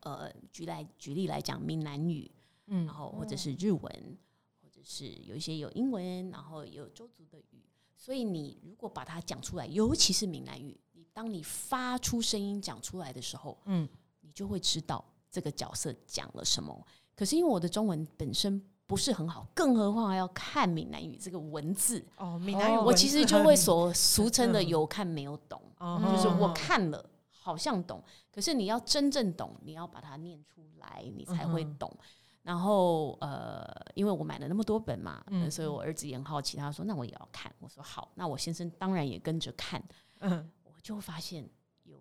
[0.02, 2.30] 呃，举来举例来讲，闽南语，
[2.68, 4.18] 嗯然后或者是日文，
[4.62, 7.64] 或者是有一些有英文，然后有周族的语。
[7.96, 13.88] 所以你如果把它讲出来，尤其是闽南语，你当你发出声音讲出来的时候，嗯
[14.22, 16.88] 你就会知道这个角色讲了什么。
[17.14, 24.67] 可是因为我的中文本身不是很好，更何况还要看闽南语这个文字，哦，闽南语哦我其实就会，所俗称的嗯。
[24.67, 31.95] 有看没有懂，嗯就是我看了好像懂，可是你要真正懂，你要把它念出来，你才会懂。
[32.41, 35.43] 然后呃，因为我买了那么多本嘛，嗯。
[35.43, 37.54] 呃所以我儿子也很好奇，他说那我也要看。
[37.60, 39.80] 我说好，那我先生当然也跟着看。
[40.21, 40.49] 嗯。
[40.63, 41.47] 我就发现
[41.84, 41.99] 有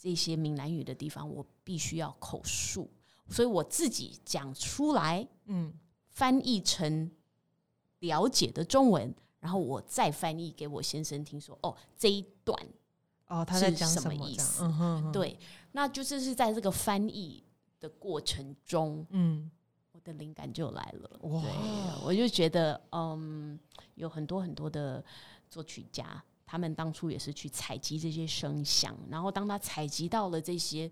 [0.00, 2.90] 这些闽南语的地方，我必须要口述，
[3.28, 5.70] 所以我自己讲出来，嗯
[6.14, 7.10] 翻译成
[7.98, 12.56] 了解的中文，然后我再翻译给我先生听说，哦，这一段
[13.26, 14.62] 哦，他在是讲什么意思？
[14.64, 15.36] 嗯哼，哼，对，
[15.72, 17.42] 那就是是在这个翻译
[17.80, 19.50] 的过程中，嗯。
[19.90, 21.10] 我的灵感就来了。
[21.22, 21.40] 哇。
[21.42, 21.50] 对，
[22.04, 23.58] 我就觉得，嗯，
[23.94, 25.02] 有很多很多的
[25.48, 30.90] 作曲家，他们当初也是去采集这些声响，然后当他采集到了这些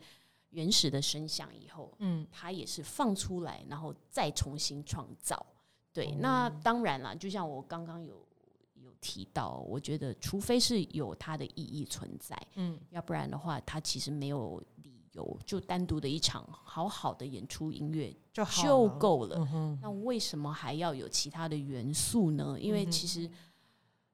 [0.53, 5.45] 原始的声响以后，嗯它也是放出来，然后再重新创造。
[5.93, 8.27] 对，哦那当然啦，就像我刚刚有
[8.75, 19.47] 有提到，我觉得除非是有它的意义存在，嗯要不然的话，它其实没有理由就单独的一场好好的演出音乐就好就，够了。
[19.53, 22.57] 嗯，那为什么还要有其他的元素呢？
[22.59, 23.31] 因为其实，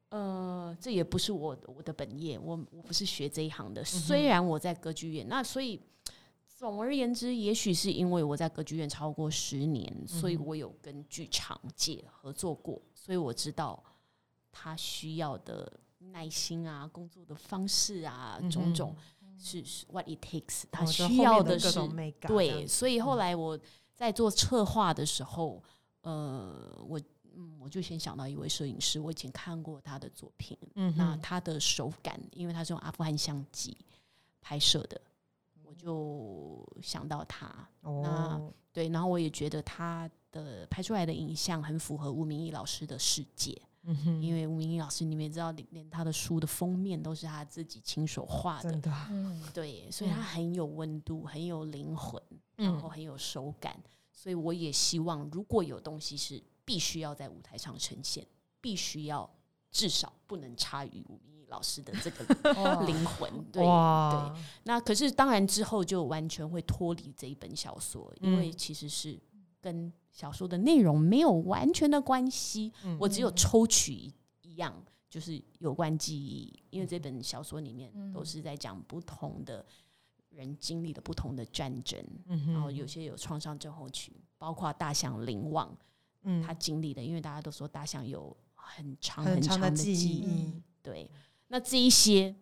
[0.08, 3.84] 呃，这也不是我我的本业，我我不是学这一行嗯的。
[3.84, 5.80] 虽然我在歌剧院，那所以
[6.58, 13.80] 总而言之，也许是因为我在歌剧院超过十年，所以我有跟剧场界合作过，所以我知道
[14.50, 18.96] 他需要的耐心啊、工作的方式啊，嗯种种
[19.38, 21.78] 是是 what it takes，他需要的是
[22.26, 23.18] 对，所以后嗯。
[23.18, 23.56] 来我
[23.94, 25.62] 在做策划的时候，
[26.00, 27.00] 呃，我
[27.36, 33.76] 嗯，我就先想到一位摄影师，我以前看过他的作品，嗯，那他的手感，因为他是用阿富汗相机
[34.40, 35.07] 拍摄的，我
[35.78, 37.46] 就想到他，
[37.82, 48.80] 哦，对，然后我也觉得他的拍出来的影像很符合吴明义老师的世界，嗯哼，因为吴明义老师你们也知道，连他的书的封面都是他自己亲手画的。
[49.10, 52.20] 嗯，对，所以他很有温度，很有灵魂。
[52.56, 53.80] 然后嗯很有手感，
[54.12, 58.26] 所以我也希望如果有东西是必须要在舞台上呈现，
[58.60, 59.30] 必须要
[59.70, 63.30] 至少不能差于吴明义老师的这个哇灵魂。
[63.52, 68.52] 对对，那可是当然之后就完全会脱离这一本小说，因为嗯。
[68.56, 69.18] 其实是
[69.60, 72.96] 跟小说的内容没有完全的关系，嗯。
[73.00, 74.74] 我只有抽取一一样。
[75.10, 78.12] 就是有关记忆，因为这本小说里面嗯。
[78.12, 79.64] 都是在讲不同的
[80.28, 85.74] 人经历了不同的战争，嗯，然后有些有创伤症候群，包括大象林旺
[86.24, 86.42] 嗯。
[86.42, 91.10] 他经历的，因为大家都说大象有很长很长长的记忆，对，
[91.48, 92.34] 那这一些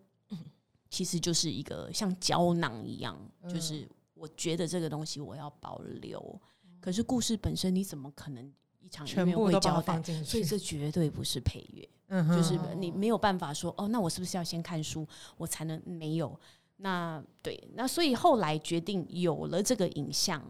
[0.89, 6.41] 其实就是一个像胶囊一样，嗯就是我觉得这个东西我要保留，
[6.79, 16.39] 可是故事本身你怎么可能一场音乐会交代所以这绝对不是配乐，嗯，就是哦你没有办法说哦，那我是不是要先看书，我才能没有？
[16.77, 20.43] 那对，那所以后来决定有了这个影像，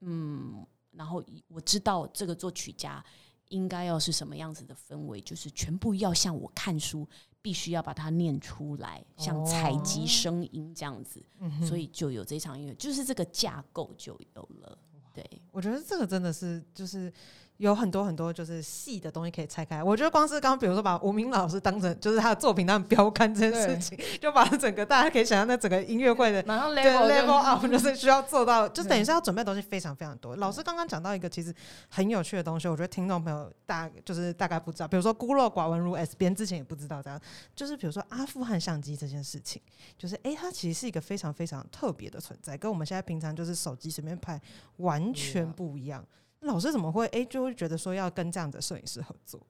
[0.00, 3.04] 嗯，然后我知道这个作曲家
[3.48, 7.06] 应该要是什么样子的氛围，就是全部要像我看书，
[7.42, 14.78] 必须要把它念出来，像采集哦声音这样子，嗯所以就有这场音乐，就是这个架构就有了。
[15.12, 17.12] 对，我觉得这个真的是就是
[17.58, 19.82] 有很多很多就是细的东西可以拆开。
[19.82, 30.34] 我觉得光是刚刚比如说把吴明老师当成就是他的作品当标杆这件事情， 就把整个大家可以想象那整个音乐会的马上对 level level up 就是需要做到，就等于是要准备的东西非常非常多。
[30.36, 31.54] 老师刚刚讲到一个其实
[31.88, 37.20] 很有趣的东西，我觉得听众朋友大就是大概不知道，比如说孤陋寡闻如 S 边之前也不知道这样，
[37.54, 39.62] 就是比如说阿富汗相机这件事情，
[39.96, 44.40] 就是诶，它其实是一个非常非常特别的存在，跟我们现在平常就是手机随便拍
[44.78, 46.04] 完全不一样。
[46.42, 49.40] 老师怎么会哎，就会觉得说要跟这样的摄影师合作？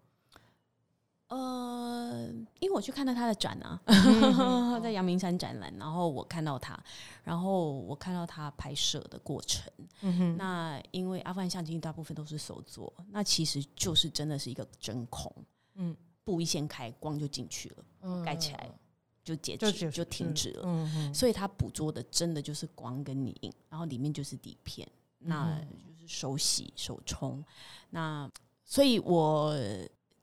[1.29, 2.29] 呃，
[2.61, 3.81] 因为我去看到他的展啊，
[4.81, 6.79] 在阳明山展览，然后我看到他，
[7.25, 9.73] 然后我看到他拍摄的过程。
[10.03, 15.35] 嗯哼，那因为阿富汗相机大部分都是手做，那其实就是真的是一个真空，
[15.77, 18.23] 嗯，布一掀开，光就进去了，嗯。
[18.23, 18.71] 盖起来
[19.25, 20.65] 就截止就停止了。
[20.67, 20.91] 嗯。
[20.91, 24.87] 哼，所以他捕捉的真的就是光跟影，然后里面就是底片，
[25.19, 27.43] 那就是手洗手冲。
[27.91, 28.31] 那
[28.65, 29.57] 所以，我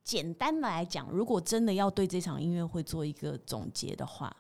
[0.04, 4.36] 简单的来讲，如果真的要对这场音乐会做一个总结的话，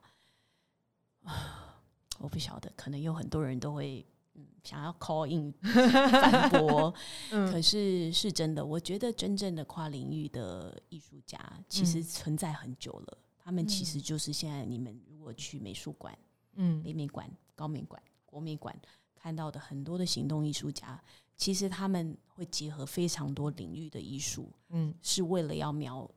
[1.23, 1.81] 啊，
[2.19, 5.51] 我不晓得，可能有很多人都会嗯想要 call in
[6.11, 6.93] 反驳，
[7.31, 13.17] 嗯可是是真的，我觉得真正的跨领域的艺术家其实存在很久了。
[13.37, 16.15] 他们其实就是现在你们如果去美术馆、
[16.53, 18.75] 嗯北美馆、高美馆、国美馆
[19.15, 21.01] 看到的很多的行动艺术家，
[21.39, 26.07] 其实他们会结合非常多领域的艺术，嗯是为了要描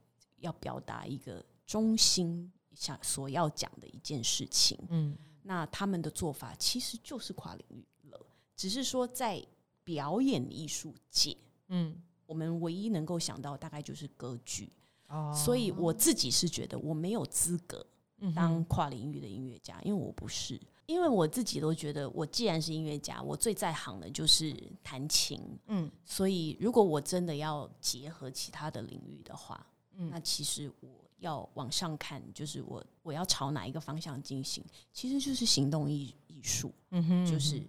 [0.41, 4.77] 要表达一个中心想所要讲的一件事情。
[4.89, 8.21] 嗯那他们的做法其实就是跨领域了，
[8.57, 9.41] 只是说在
[9.85, 11.37] 表演艺术界，
[11.69, 14.73] 嗯，我们唯一能够想到大概就是歌剧。
[15.09, 17.87] 哦所以我自己是觉得我没有资格
[18.35, 20.61] 当跨领域的音乐家，因为我不是。
[20.87, 25.41] 因为我自己都觉得，我既然是音乐家，我最在行的就是弹琴。
[25.67, 37.63] 嗯所以，如果我真的要结合其他的领域的话，嗯那其实我要往上看，就是我我要朝哪一个方向进行，其实就是行动艺艺术，嗯哼，就是。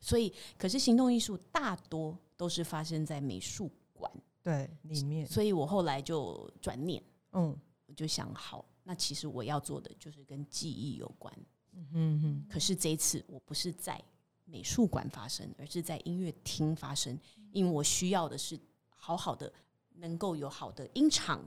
[0.00, 4.10] 所以，可是行动艺术大多都是发生在美术馆，
[4.44, 7.02] 对里面，所以我后来就转念，
[7.32, 7.56] 嗯
[7.86, 11.36] 我就想好，那其实我要做的就是跟记忆有关。
[11.92, 12.46] 嗯哼。
[12.48, 14.02] 可是这一次我不是在
[14.44, 17.18] 美术馆发生，而是在音乐厅发生，
[17.52, 18.58] 因为我需要的是
[18.88, 19.52] 好好的
[19.94, 21.40] 能够有好的音场，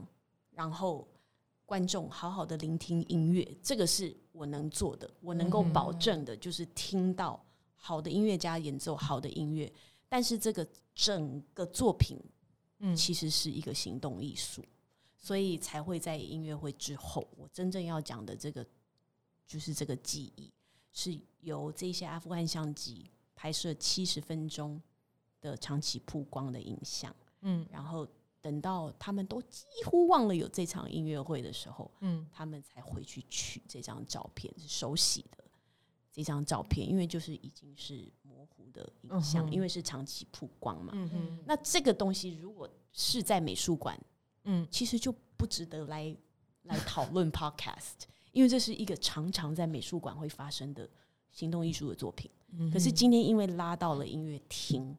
[0.50, 1.08] 然后
[1.66, 9.72] 观众好好的聆听音乐，这个是我能做的，我能够保证的，就是听到好的音乐家演奏好的音乐，
[10.08, 12.18] 但是这个整个作品
[12.78, 12.94] 嗯。
[12.94, 14.64] 其实是一个行动艺术，
[15.18, 18.66] 所以才会在音乐会之后，我真正要讲的这个
[19.52, 20.50] 就是这个记忆，
[20.92, 24.80] 是由这些阿富汗相机拍摄七十分钟
[25.42, 27.66] 的长期曝光的影像，嗯。
[27.70, 28.08] 然后
[28.40, 32.26] 等到他们都几乎忘了有这场音乐会的时候，嗯。
[32.32, 35.44] 他们才回去取这张照片，是手洗的
[36.10, 40.94] 这张照片，因为就是已经是模糊的影像，嗯因为是长期曝光嘛。
[40.96, 41.38] 嗯哼。
[41.44, 44.00] 那这个东西如果是在美术馆，
[44.44, 44.66] 嗯。
[44.70, 46.16] 其实就不值得来
[46.62, 50.88] 来讨论 podcast，因为这是一个常常在美术馆会发生的
[51.30, 52.30] 行动艺术的作品。
[52.54, 54.94] 嗯可是今天因为拉到了音乐厅，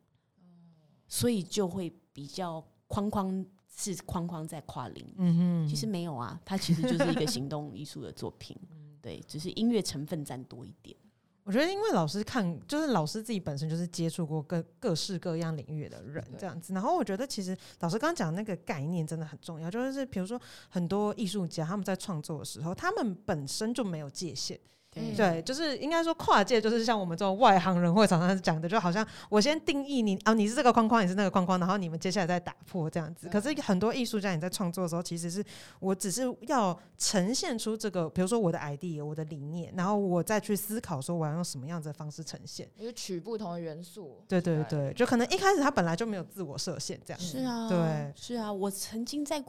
[1.07, 5.15] 所以就会比较框框是框框在跨领域。
[5.17, 8.57] 嗯哼，其实没有啊，它其实就是一个行动艺术的作品，
[9.01, 10.97] 对，只是音乐成分占多一点。
[11.43, 16.73] 我觉得，因为老师看，就是老师自己本身就是接触过各各式各样领域的人这样子。
[16.73, 20.39] 然后我觉得，其实老师刚刚讲那个概念真的很重要，就是比如说
[20.69, 24.57] 很多艺术家他们在创作的时候，他们本身就没有界限。
[24.95, 33.27] 嗯对，就是应该说跨界，就是像我们这种外行人会常常讲的，就好像我先定义你啊，你是这个框框，你是那个框框，然后你们接下来再打破这样子。
[33.29, 35.43] 可是很多艺术家你在创作的时候，其实是
[35.79, 42.69] 我只是要呈现出这个，比如说我的 idea，我的理念，然后我再去思考说我要用什么样子的方式呈现。
[42.77, 44.23] 就是取不同的元素。
[44.27, 47.25] 对对对，就可能一开始他本来就没有自我设限这样子。
[47.25, 49.43] 是啊，对是啊，我曾经在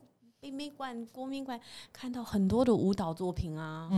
[0.44, 1.58] 北美馆、国民馆
[1.90, 3.88] 看到很多的舞蹈作品啊，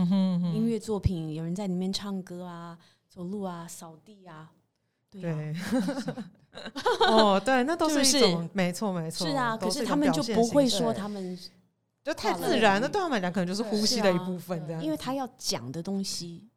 [0.55, 2.77] 音乐作品，有人在里面唱歌啊、
[3.09, 4.49] 走路啊、扫地啊，
[5.09, 5.53] 对，
[7.01, 9.27] 哦，对，那都是一种，没错没错。
[9.27, 11.37] 是啊，可是他们就不会说他们，
[12.01, 16.47] 就太自然，那对他们来讲可能就是呼吸的一部分这样，因为他要讲的东西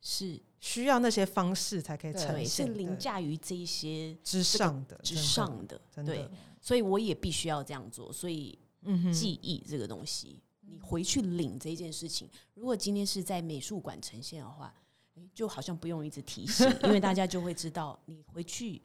[0.00, 6.28] 是需要那些方式才可以对对是，凌驾于这一些之上的之上，的对，
[6.60, 14.72] 所以我也必须要这样做，所以嗯哼，记忆这个东西，你回去领这件事情，如果今天是在美术馆呈现的话，
[15.14, 18.82] 诶就好像不用一直提醒，因为大家就会知道你回去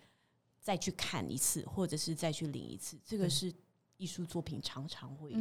[0.60, 3.54] 再去看一次，或者是再去领一次，这个是
[3.98, 5.34] 艺术作品常常会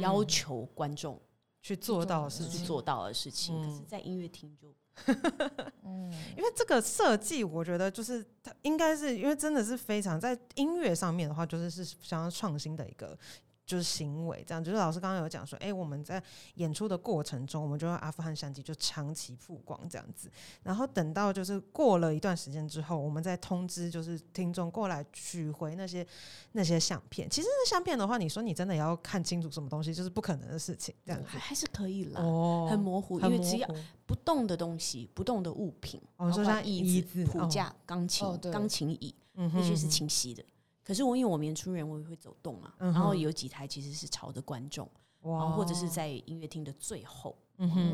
[0.00, 1.20] 要求观众
[1.62, 3.56] 去做到的事情，去做到的事情。
[3.62, 3.84] 可是，嗯。
[3.86, 4.74] 在音乐厅就
[5.84, 6.12] 嗯。
[6.36, 13.18] 因为这个设计，我觉得就是它应该是因为真的是非常在音乐上面的话，就是是相当创新的一个。
[13.68, 16.22] 就是行为，这样就是老师刚刚有讲说，哎、我们在
[16.54, 20.30] 演出的过程中，我们就用阿富汗相机就长期曝光这样子，
[20.62, 26.06] 然后等到就是过了一段时间之后，我们再通知就是听众过来取回那些
[26.52, 27.28] 那些相片。
[27.28, 31.48] 其实那相片的话，你说你真的要看清楚什么东西，就是不可能的事情，这样子还。
[31.48, 33.68] 还是可以啦，哦很模糊，因为只要
[34.04, 40.44] 不动的东西、不动的物品，哦你说像椅椅子哦谱架、钢琴钢琴椅，嗯那些是清晰的。
[40.88, 44.88] 可是我因为我们演出人我也会走动嘛，嗯然后有几台其实是朝着观众，
[45.20, 47.36] 然后或者是在音乐厅的最后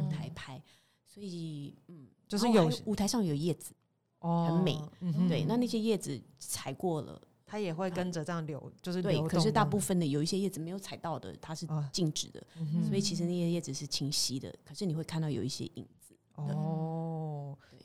[0.08, 0.62] 台拍，
[1.04, 3.74] 所以嗯，就是有舞台上有叶子，
[4.20, 16.14] 哦很美嗯对，那那些叶子踩过了，它也会跟着这样流，就是对，可是大部分的有一些叶子没有踩到的，它是啊静止的，嗯所以其实那些叶子是清晰的，可是你会看到有一些影子。
[16.36, 16.44] 哦。
[16.46, 16.54] 对，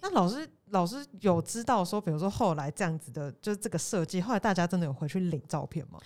[0.02, 6.00] 那老师老师有知道说，比如说后来这样子的，就是这个设计，后来大家真的有回去领照片吗？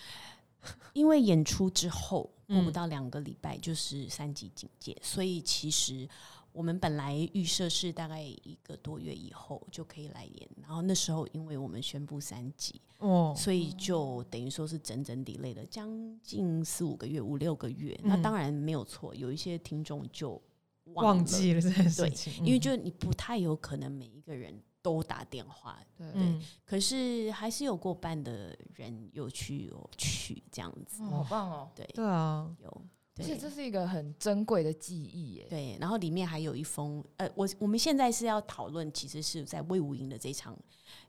[0.93, 6.07] 因为演出之后过不嗯到两个礼拜就是三级警戒，所以其实
[6.53, 15.89] 我们本来预设是大概一个多月以后就可以来演，然后那时候因为我们宣布三级，哦，所以就等于说是整整 delay 了将
[16.21, 17.99] 近四五个月、五六个月。
[18.03, 20.41] 那嗯当然没有错，有一些听众就
[20.85, 26.07] 忘忘记了这件事对情，因为嗯就你不太有可能每一个人都打电话，对。
[26.13, 26.41] 嗯。
[26.65, 31.69] 可是还是有过半的人有去有去这样子，嗯好棒哦！
[31.75, 32.85] 对，对啊，有。
[33.15, 35.45] 而且这是一个很珍贵的记忆耶。
[35.47, 40.57] 对，然后里面还有一封，呃，我我们现在是要讨论，其实是在魏无营的这场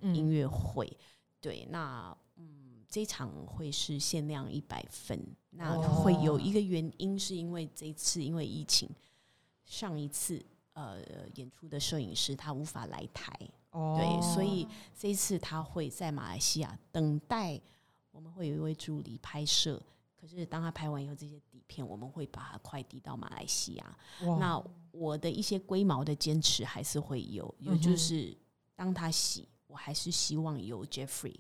[0.03, 0.87] 音嗯乐会，
[1.41, 5.19] 对，那嗯，这场会是限量一百份，
[5.49, 5.81] 那哦。
[6.03, 8.87] 会有一个原因，是因为这次因为疫情，
[9.65, 10.45] 上一次
[10.75, 10.99] 呃
[11.35, 13.33] 演出的摄影师他无法来台，
[13.71, 17.61] 哦，对，所以这一次他会在马来西亚等待，
[18.11, 19.83] 我们会有一位助理拍摄。
[20.15, 23.99] 可是当他拍完以后，这些底片我们会把它快递到马来西亚。
[24.39, 27.81] 那我的一些龟毛的坚持还是会有，有嗯哼。
[27.81, 28.37] 就是
[28.75, 31.37] 当他洗，我还是希望由 Jeffrey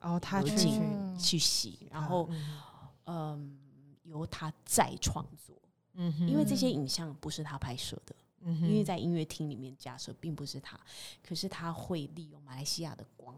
[0.00, 0.70] 哦，他去
[1.18, 2.58] 去洗，然后嗯。
[3.04, 3.58] 嗯，
[4.04, 5.60] 由他再创作，
[5.94, 6.28] 嗯哼。
[6.28, 8.68] 因为这些影像不是他拍摄的，嗯哼。
[8.68, 10.78] 因为在音乐厅里面假设并不是他，
[11.22, 13.34] 可是他会利用马来西亚的光，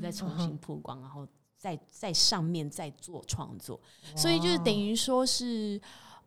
[0.00, 1.26] 再重新嗯曝光，然后
[1.56, 3.80] 再在上面再做创作，
[4.16, 5.80] 所以就是等于说是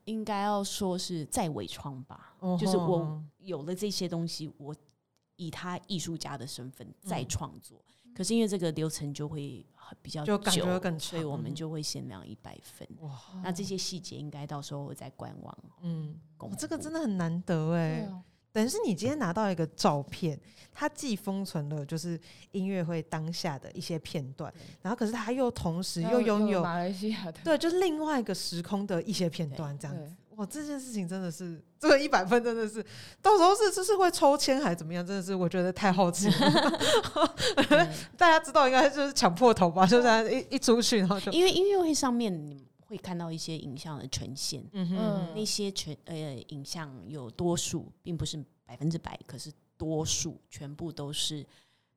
[0.05, 4.75] 应该要说是再伪创吧，哦就是我有了这些东西，我
[5.35, 7.27] 以他艺术家的身份再嗯。
[7.27, 7.79] 创作。
[8.15, 12.87] 可是因为这个流程就会很比较就感觉更所以我们就会限量一百份。
[13.01, 13.11] 哇，
[13.43, 16.15] 那这些细节应该到时候会在官网嗯，
[16.57, 18.07] 这个真的很难得哎
[18.53, 20.39] 等于是你今天拿到一个照片，
[20.73, 22.19] 它既封存了就是
[22.51, 30.11] 音乐会当下的一些片段，然后可是它又同时又拥有马来西亚的，对，就是另外一个时空的一些片段这样子。
[30.37, 32.83] 哇，这件事情真的是这个一百分真的是，
[33.21, 35.05] 到时候是就是会抽签还是怎么样？
[35.05, 36.79] 真的是我觉得太好奇了。
[38.17, 46.15] 大家知道应该就是抢破头吧，就是一一出去然后就 因为音乐会上面你会看到一些影像的呈现，嗯哼嗯那些全呃
[46.49, 51.45] 影像有多数并不是百分之百，可是多数全部都是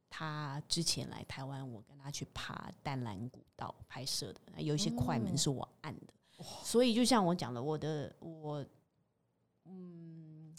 [0.08, 6.12] 他之前来台湾，我跟他去爬淡蓝古道拍摄的，有一些快门哦是我按的，
[6.64, 8.29] 所以就像我讲的，我的我
[9.64, 10.54] 嗯，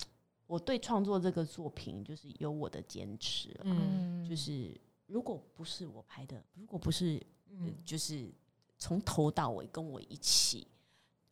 [0.47, 7.15] 我对创作这个作品就是有我的坚持，嗯就是如果不是我拍的，如果不是
[7.49, 8.31] 呃嗯就是
[8.77, 10.67] 从头到尾跟我一起，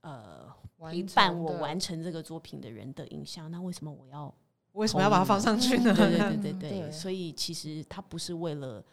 [0.01, 4.33] 呃，完陪伴我完成这个作品的人的影像，那为什么我要？
[4.73, 5.93] 为什么要把它放上去呢？
[5.95, 8.85] 对对对嗯 对对，对所以其实它不是为了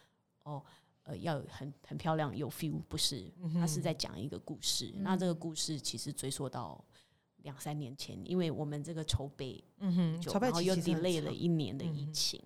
[0.45, 0.63] 哦，
[1.03, 4.91] 呃，要很很漂亮有 feel，不是，它是在讲一个故事。
[4.97, 6.83] 那这个故事其实追溯到
[7.47, 12.39] 两三年前，因为我们这个筹备嗯哼，就筹备然后又 delay 了一年的疫情，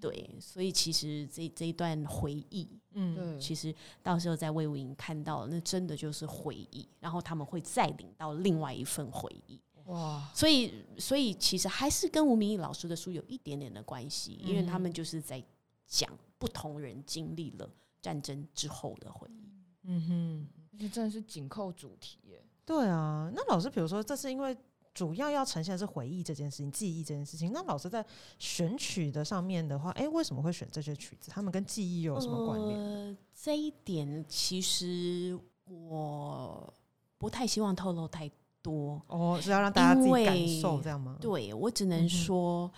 [0.00, 9.60] 对，所以其实这这一段回忆，嗯对，其实到时候在魏无营看到，那真的就是回忆，然后他们会再领到另外一份回忆。
[9.86, 15.42] 哇，所以，所以其实还是跟吴明义老师的书有一点点的关系，因为他们就是在
[15.86, 17.68] 讲不同人经历了
[18.00, 19.50] 战争之后的回忆。
[19.82, 20.48] 嗯哼。
[20.78, 22.44] 这真的是紧扣主题耶。
[22.66, 24.54] 对啊，那老师，比如说，这是因为
[24.92, 27.52] 主要要呈现的是回忆这件事情、记忆这件事情。
[27.52, 28.04] 那老师在
[28.38, 31.30] 选曲的上面的话，哎、为什么会选这些曲子？
[31.30, 32.78] 他们跟记忆又有什么关联？
[32.78, 36.74] 呃，这一点其实我
[37.18, 38.28] 不太希望透露太
[38.62, 39.00] 多。
[39.06, 41.16] 哦，是要让大家自己感受这样吗？
[41.20, 42.68] 对我只能说，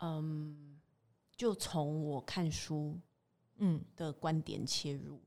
[0.00, 0.78] 嗯，
[1.36, 2.98] 就从我看书
[3.58, 5.20] 嗯的观点切入，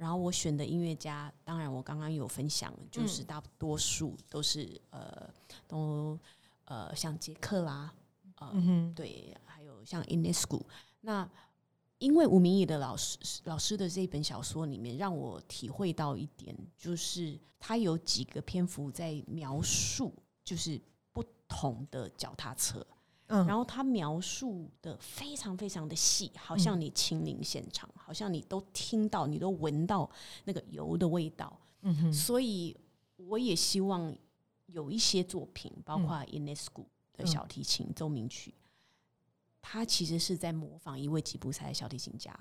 [0.00, 5.28] 然后我选的音乐家，当然我刚刚有分享，就是嗯大多数都是呃
[5.68, 6.18] 都
[6.64, 7.92] 呃像杰克啦，
[8.36, 10.64] 呃、嗯哼，对，还有像 Inescu。
[11.02, 11.28] 那
[11.98, 20.80] 因为吴明义的老师老师的这本小说里面，让我体会到一点，就是他有几个篇幅在描述，就是
[21.12, 22.86] 不同的脚踏车，
[23.30, 26.80] 嗯，然后他描述的非常非常的细，好像嗯。
[26.80, 30.10] 你亲临现场，好像你都听到，你都闻到
[30.44, 31.58] 那个油的味道。
[31.82, 32.76] 嗯哼，所以
[33.16, 34.14] 我也希望
[34.66, 37.26] 有一些作品，包括 Inescu 的嗯。
[37.26, 38.52] 小提琴奏鸣曲，
[39.62, 42.34] 它其实是在模仿一位吉普赛的小提琴家，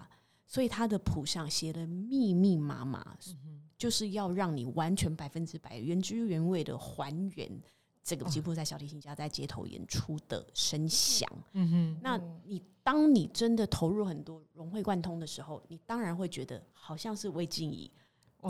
[0.48, 7.62] 所以他的谱上写的密密麻麻，嗯就是要让你完全百分之百原汁原味的还原
[8.10, 11.30] 这个哦吉普赛小提琴家在街头演出的声响。
[11.54, 17.92] 嗯哼，那嗯你当你真的投入很多、融会贯通的时候，你当然会觉得好像是魏晋仪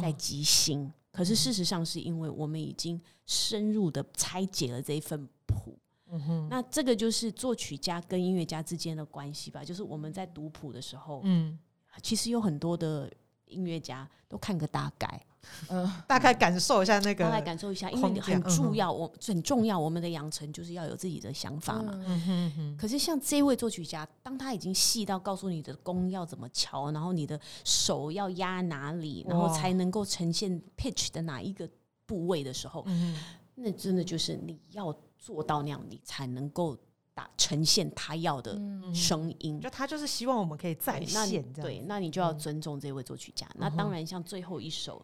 [0.02, 5.78] 在哦即兴，可是事实上是因为我们已经深入的拆解了这一份谱。
[6.12, 11.60] 嗯哼，那这个就是作曲家跟音乐家之间的关系吧，就是我们在读谱的时候，嗯，
[12.02, 13.12] 其实有很多的
[13.50, 15.26] 音乐家都看个大概，
[15.70, 21.92] 嗯，大概感受一下那大概个，感受一下，因为很重要，我很重要，我们的养成就是要有自己的想法嘛。
[21.96, 31.68] 嗯嗯哼哼，可是像这位作曲家，当他已经细到告诉你的弓要怎么敲，然后你的手要压哪里，然后才能够呈现 pitch 的哪一个
[32.06, 33.20] 部位的时候，嗯，
[33.56, 36.78] 那真的就是你要做到那样，你才能够
[37.20, 39.60] 打呈现他要的嗯声音。
[39.60, 43.46] 就他就是希望我们可以再，那现这样对，那你就要嗯尊重这位作曲家。
[43.56, 45.00] 那当然，像最后一首《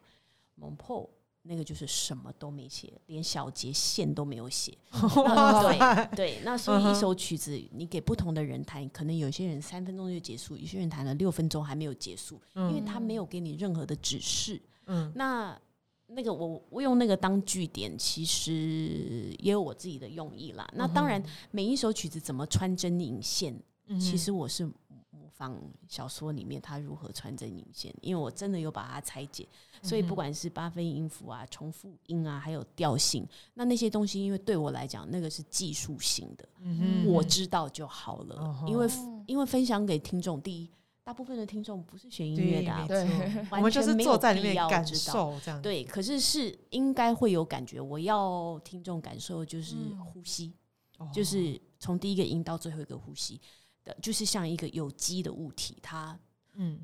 [0.56, 1.04] 蒙破》，
[1.42, 4.78] 那个就是什么都没写，连小节线都没有写。
[4.92, 14.62] 对对，那所以一首曲子你给不同的人弹，可能有些人三分钟就结束，有些人弹了六分钟还没有结束，因为他没有给你任何的指示。
[14.88, 15.60] 嗯那
[16.08, 20.68] 那个我我用那个当据点，其实也有我自己的用意啦。
[20.74, 29.48] 那当然，每一首曲子怎么穿针引线，嗯其实我是模仿小说里面他如何穿针引线，因为我真的有把它拆解。
[29.82, 38.66] 所以不管是八分音符啊、重复音啊，还有调性，那那些东西，因为对我来讲，那个是技术性的，嗯我知道就好了。
[38.68, 40.70] 因为哦因为分享给听众，第一，
[41.06, 47.80] 大部分的听众不是学音乐的、啊，对对，我完们就是坐在里面感受这样，，对，可是是应该会有感觉。
[47.80, 50.04] 我要听众感受就是嗯。
[50.04, 50.52] 呼吸，
[50.98, 51.08] 哦。
[51.14, 53.40] 就是从第一个音到最后一个呼吸
[53.84, 56.18] 的，就是像一个有机的物体，它
[56.54, 56.84] 嗯，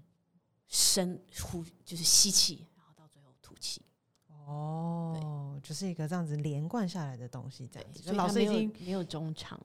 [0.68, 3.82] 深呼就是吸气，然后到最后吐气。
[4.46, 9.60] 哦，就是一个这样子连贯下来的东西，这样子，就所以它没有老师已经没有中场，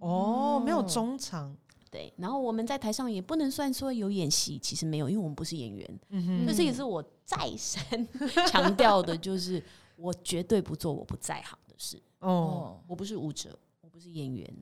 [0.00, 1.56] 哦，没有嗯中场，
[1.94, 2.12] 对。
[2.16, 6.00] 然后我们在台上也不能算说有演戏，其实没有，因为我们不是演员。
[6.08, 7.84] 嗯哼，那这也是我再三
[8.50, 9.62] 强调的，就是
[9.96, 12.02] 我绝对不做我不在行的事。
[12.18, 14.52] 哦，我不是舞者，我不是演员，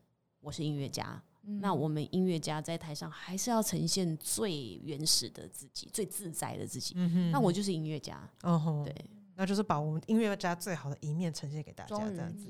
[0.40, 1.20] 我是音乐家。
[1.44, 6.94] 嗯那我们音乐家在台上还是要呈现最原始的自己，最自在的自己。
[6.96, 8.94] 嗯哼，那我就是音乐家，哦吼，对
[9.34, 12.46] 那就是把我们音乐家最好的一面呈现给大家，这样子，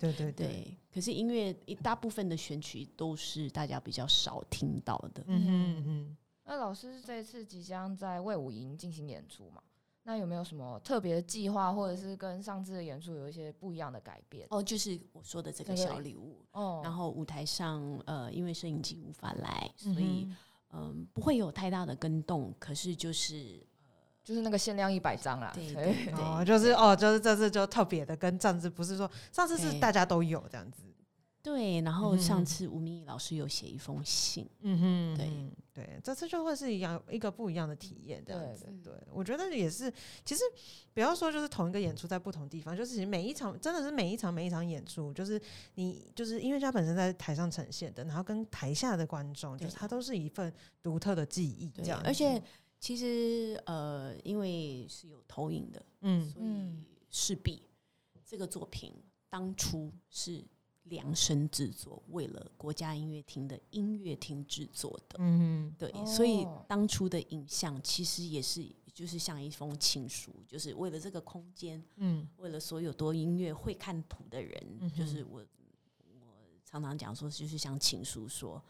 [0.00, 0.76] 对对对，对。
[0.92, 5.22] 可是音乐一大部分的选曲都是大家比较少听到的。
[5.26, 6.16] 嗯哼嗯哼。
[6.44, 9.62] 那老师这一次即将在魏武营进行演出嘛？
[10.02, 14.46] 那有没有什么特别的计划，或者是跟上次的演出有一些不一样的改变？
[14.50, 16.42] 哦，就是我说的这个小礼物。
[16.52, 20.28] 哦然后舞台上，呃，因为摄影机无法来，所嗯以
[20.72, 22.52] 嗯、不会有太大的跟动。
[22.58, 23.60] 可是就是
[24.30, 26.04] 就是那个限量一百张啦，对对。
[26.04, 30.84] 对 哦，就是哦，就是这次就特别的，跟上次不是说上次是大家都有这样子，
[31.42, 31.80] 对。
[31.80, 38.66] 然后嗯上次吴明义老师有写一封信，嗯哼，对嗯对，这次就会是一样一个不一样的体验这样子。
[38.84, 38.92] 对。
[39.10, 39.92] 我觉得也是，
[40.24, 40.42] 其实
[40.94, 45.40] 不要说就是同一个演出在不同地方，就是其实每一场真的是每一场每一场演出，就是
[45.74, 50.52] 你就是音乐家本身在台上呈现的，然后跟台下的观众，就是他都是一份
[50.82, 52.40] 独特的记忆，这样，而且
[52.80, 56.28] 其实呃，因为是有投影的，嗯。
[56.28, 56.84] 所以嗯。
[57.12, 57.62] 势必
[58.24, 58.94] 这个作品
[59.28, 60.42] 当初是
[60.84, 65.16] 量身制作，为了国家音乐厅的音乐厅制作的。
[65.18, 66.64] 嗯对，所以哦。
[66.68, 68.64] 当初的影像其实也是，
[68.94, 72.28] 就就是像一封情书，就是为了这个空间，嗯。
[72.36, 76.26] 为了所有多音乐会看谱的人，嗯就是我，我
[76.64, 78.62] 常常讲说，就是像情书说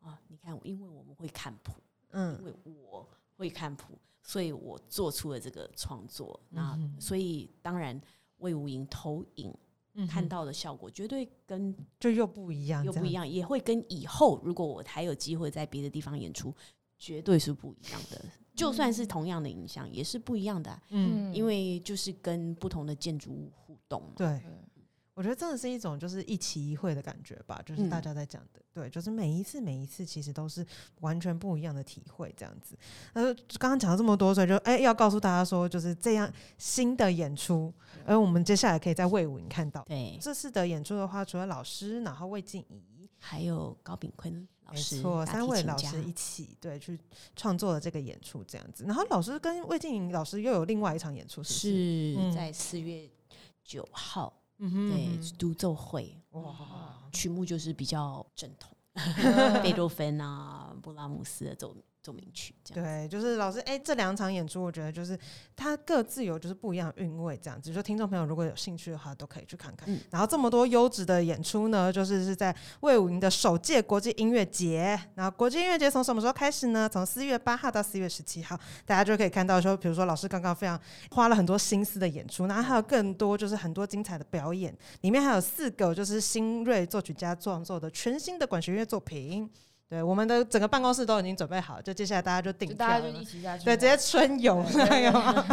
[0.00, 1.72] 啊，你看，因为我们会看谱，
[2.10, 2.38] 嗯。
[2.38, 6.40] 因为我会看谱，所以我做出了这个创作。
[6.50, 8.00] 那所以当然，
[8.38, 9.54] 魏无影投影
[9.94, 16.54] 嗯看到的效果，绝对跟就又不一样，又不一样，也会跟以后如果我还有机会在别的地方演出，
[16.98, 18.24] 绝对是不一样的。
[18.54, 24.12] 就算是同样的影像，也是不一样的啊、嗯因为就是跟不同的建筑物互动嘛。
[24.16, 24.42] 对，对
[25.14, 30.66] 我觉得真的是一种就是一期一会的感觉吧，就是嗯大家在讲的，对，就是每一次每一次其实都是
[31.00, 32.76] 完全不一样的体会，这样子。
[33.12, 37.72] 呃，刚刚讲了这么多，所以就哎、要告诉大家说，就是这样新的演出，
[38.04, 39.84] 而我们接下来可以在魏武营看到。
[39.84, 46.98] 对，这次的演出的话，除了老师，然后魏静怡，还有高炳坤老没，错，三位老师一起对去
[47.36, 48.84] 创作了这个演出这样子。
[48.84, 51.70] 然后老师跟魏静怡老师又有另外一场演出，是是？
[51.70, 53.08] 是嗯在四月
[53.62, 54.42] 九号，
[54.72, 58.74] 嗯对独奏会，哇，曲目就是比较正统，
[59.62, 61.74] 贝多芬啊、布拉姆斯的奏
[62.04, 62.84] 奏鸣曲这样。
[62.84, 65.18] 对，就是老师，哎、这两场演出，我觉得就是
[65.56, 67.72] 它各自有就是不一样的韵味，这样子。
[67.72, 69.88] 就听众朋友如果有兴趣的话，都可以去看看。
[69.92, 75.00] 嗯然后这么多优质的演出呢，就是是在魏武营的首届国际音乐节。
[75.14, 76.86] 然后国际音乐节从什么时候开始呢？
[76.86, 80.78] 从四月八号到四月十七号，大家就可以看到说，比如说老师刚刚非常
[81.10, 89.50] 花了很多心思的演出，然后还有更多就是很多精彩的表演，里面还有四个就是新锐作曲家创作的全新的管弦乐作品。
[89.86, 95.46] 对，我们的整个办公室都已经准备好，就接下来大家就订就票了大家就一起下去对，直接春游对那个吗？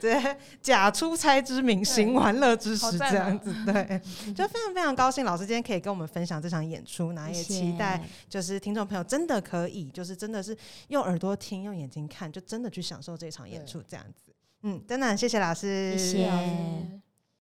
[0.00, 4.00] 直接假出差之名，行玩乐之实，这样子， 对，
[4.34, 10.56] 就非常非常高兴，老师今天可以跟我们分享这场演出，然后也期待就是听众朋友真的可以，就是真的是
[10.88, 14.32] 用耳朵听，用眼睛看，就真的去享受这场演出，这样子。
[14.62, 16.46] 嗯，真的很谢谢老师，谢谢老师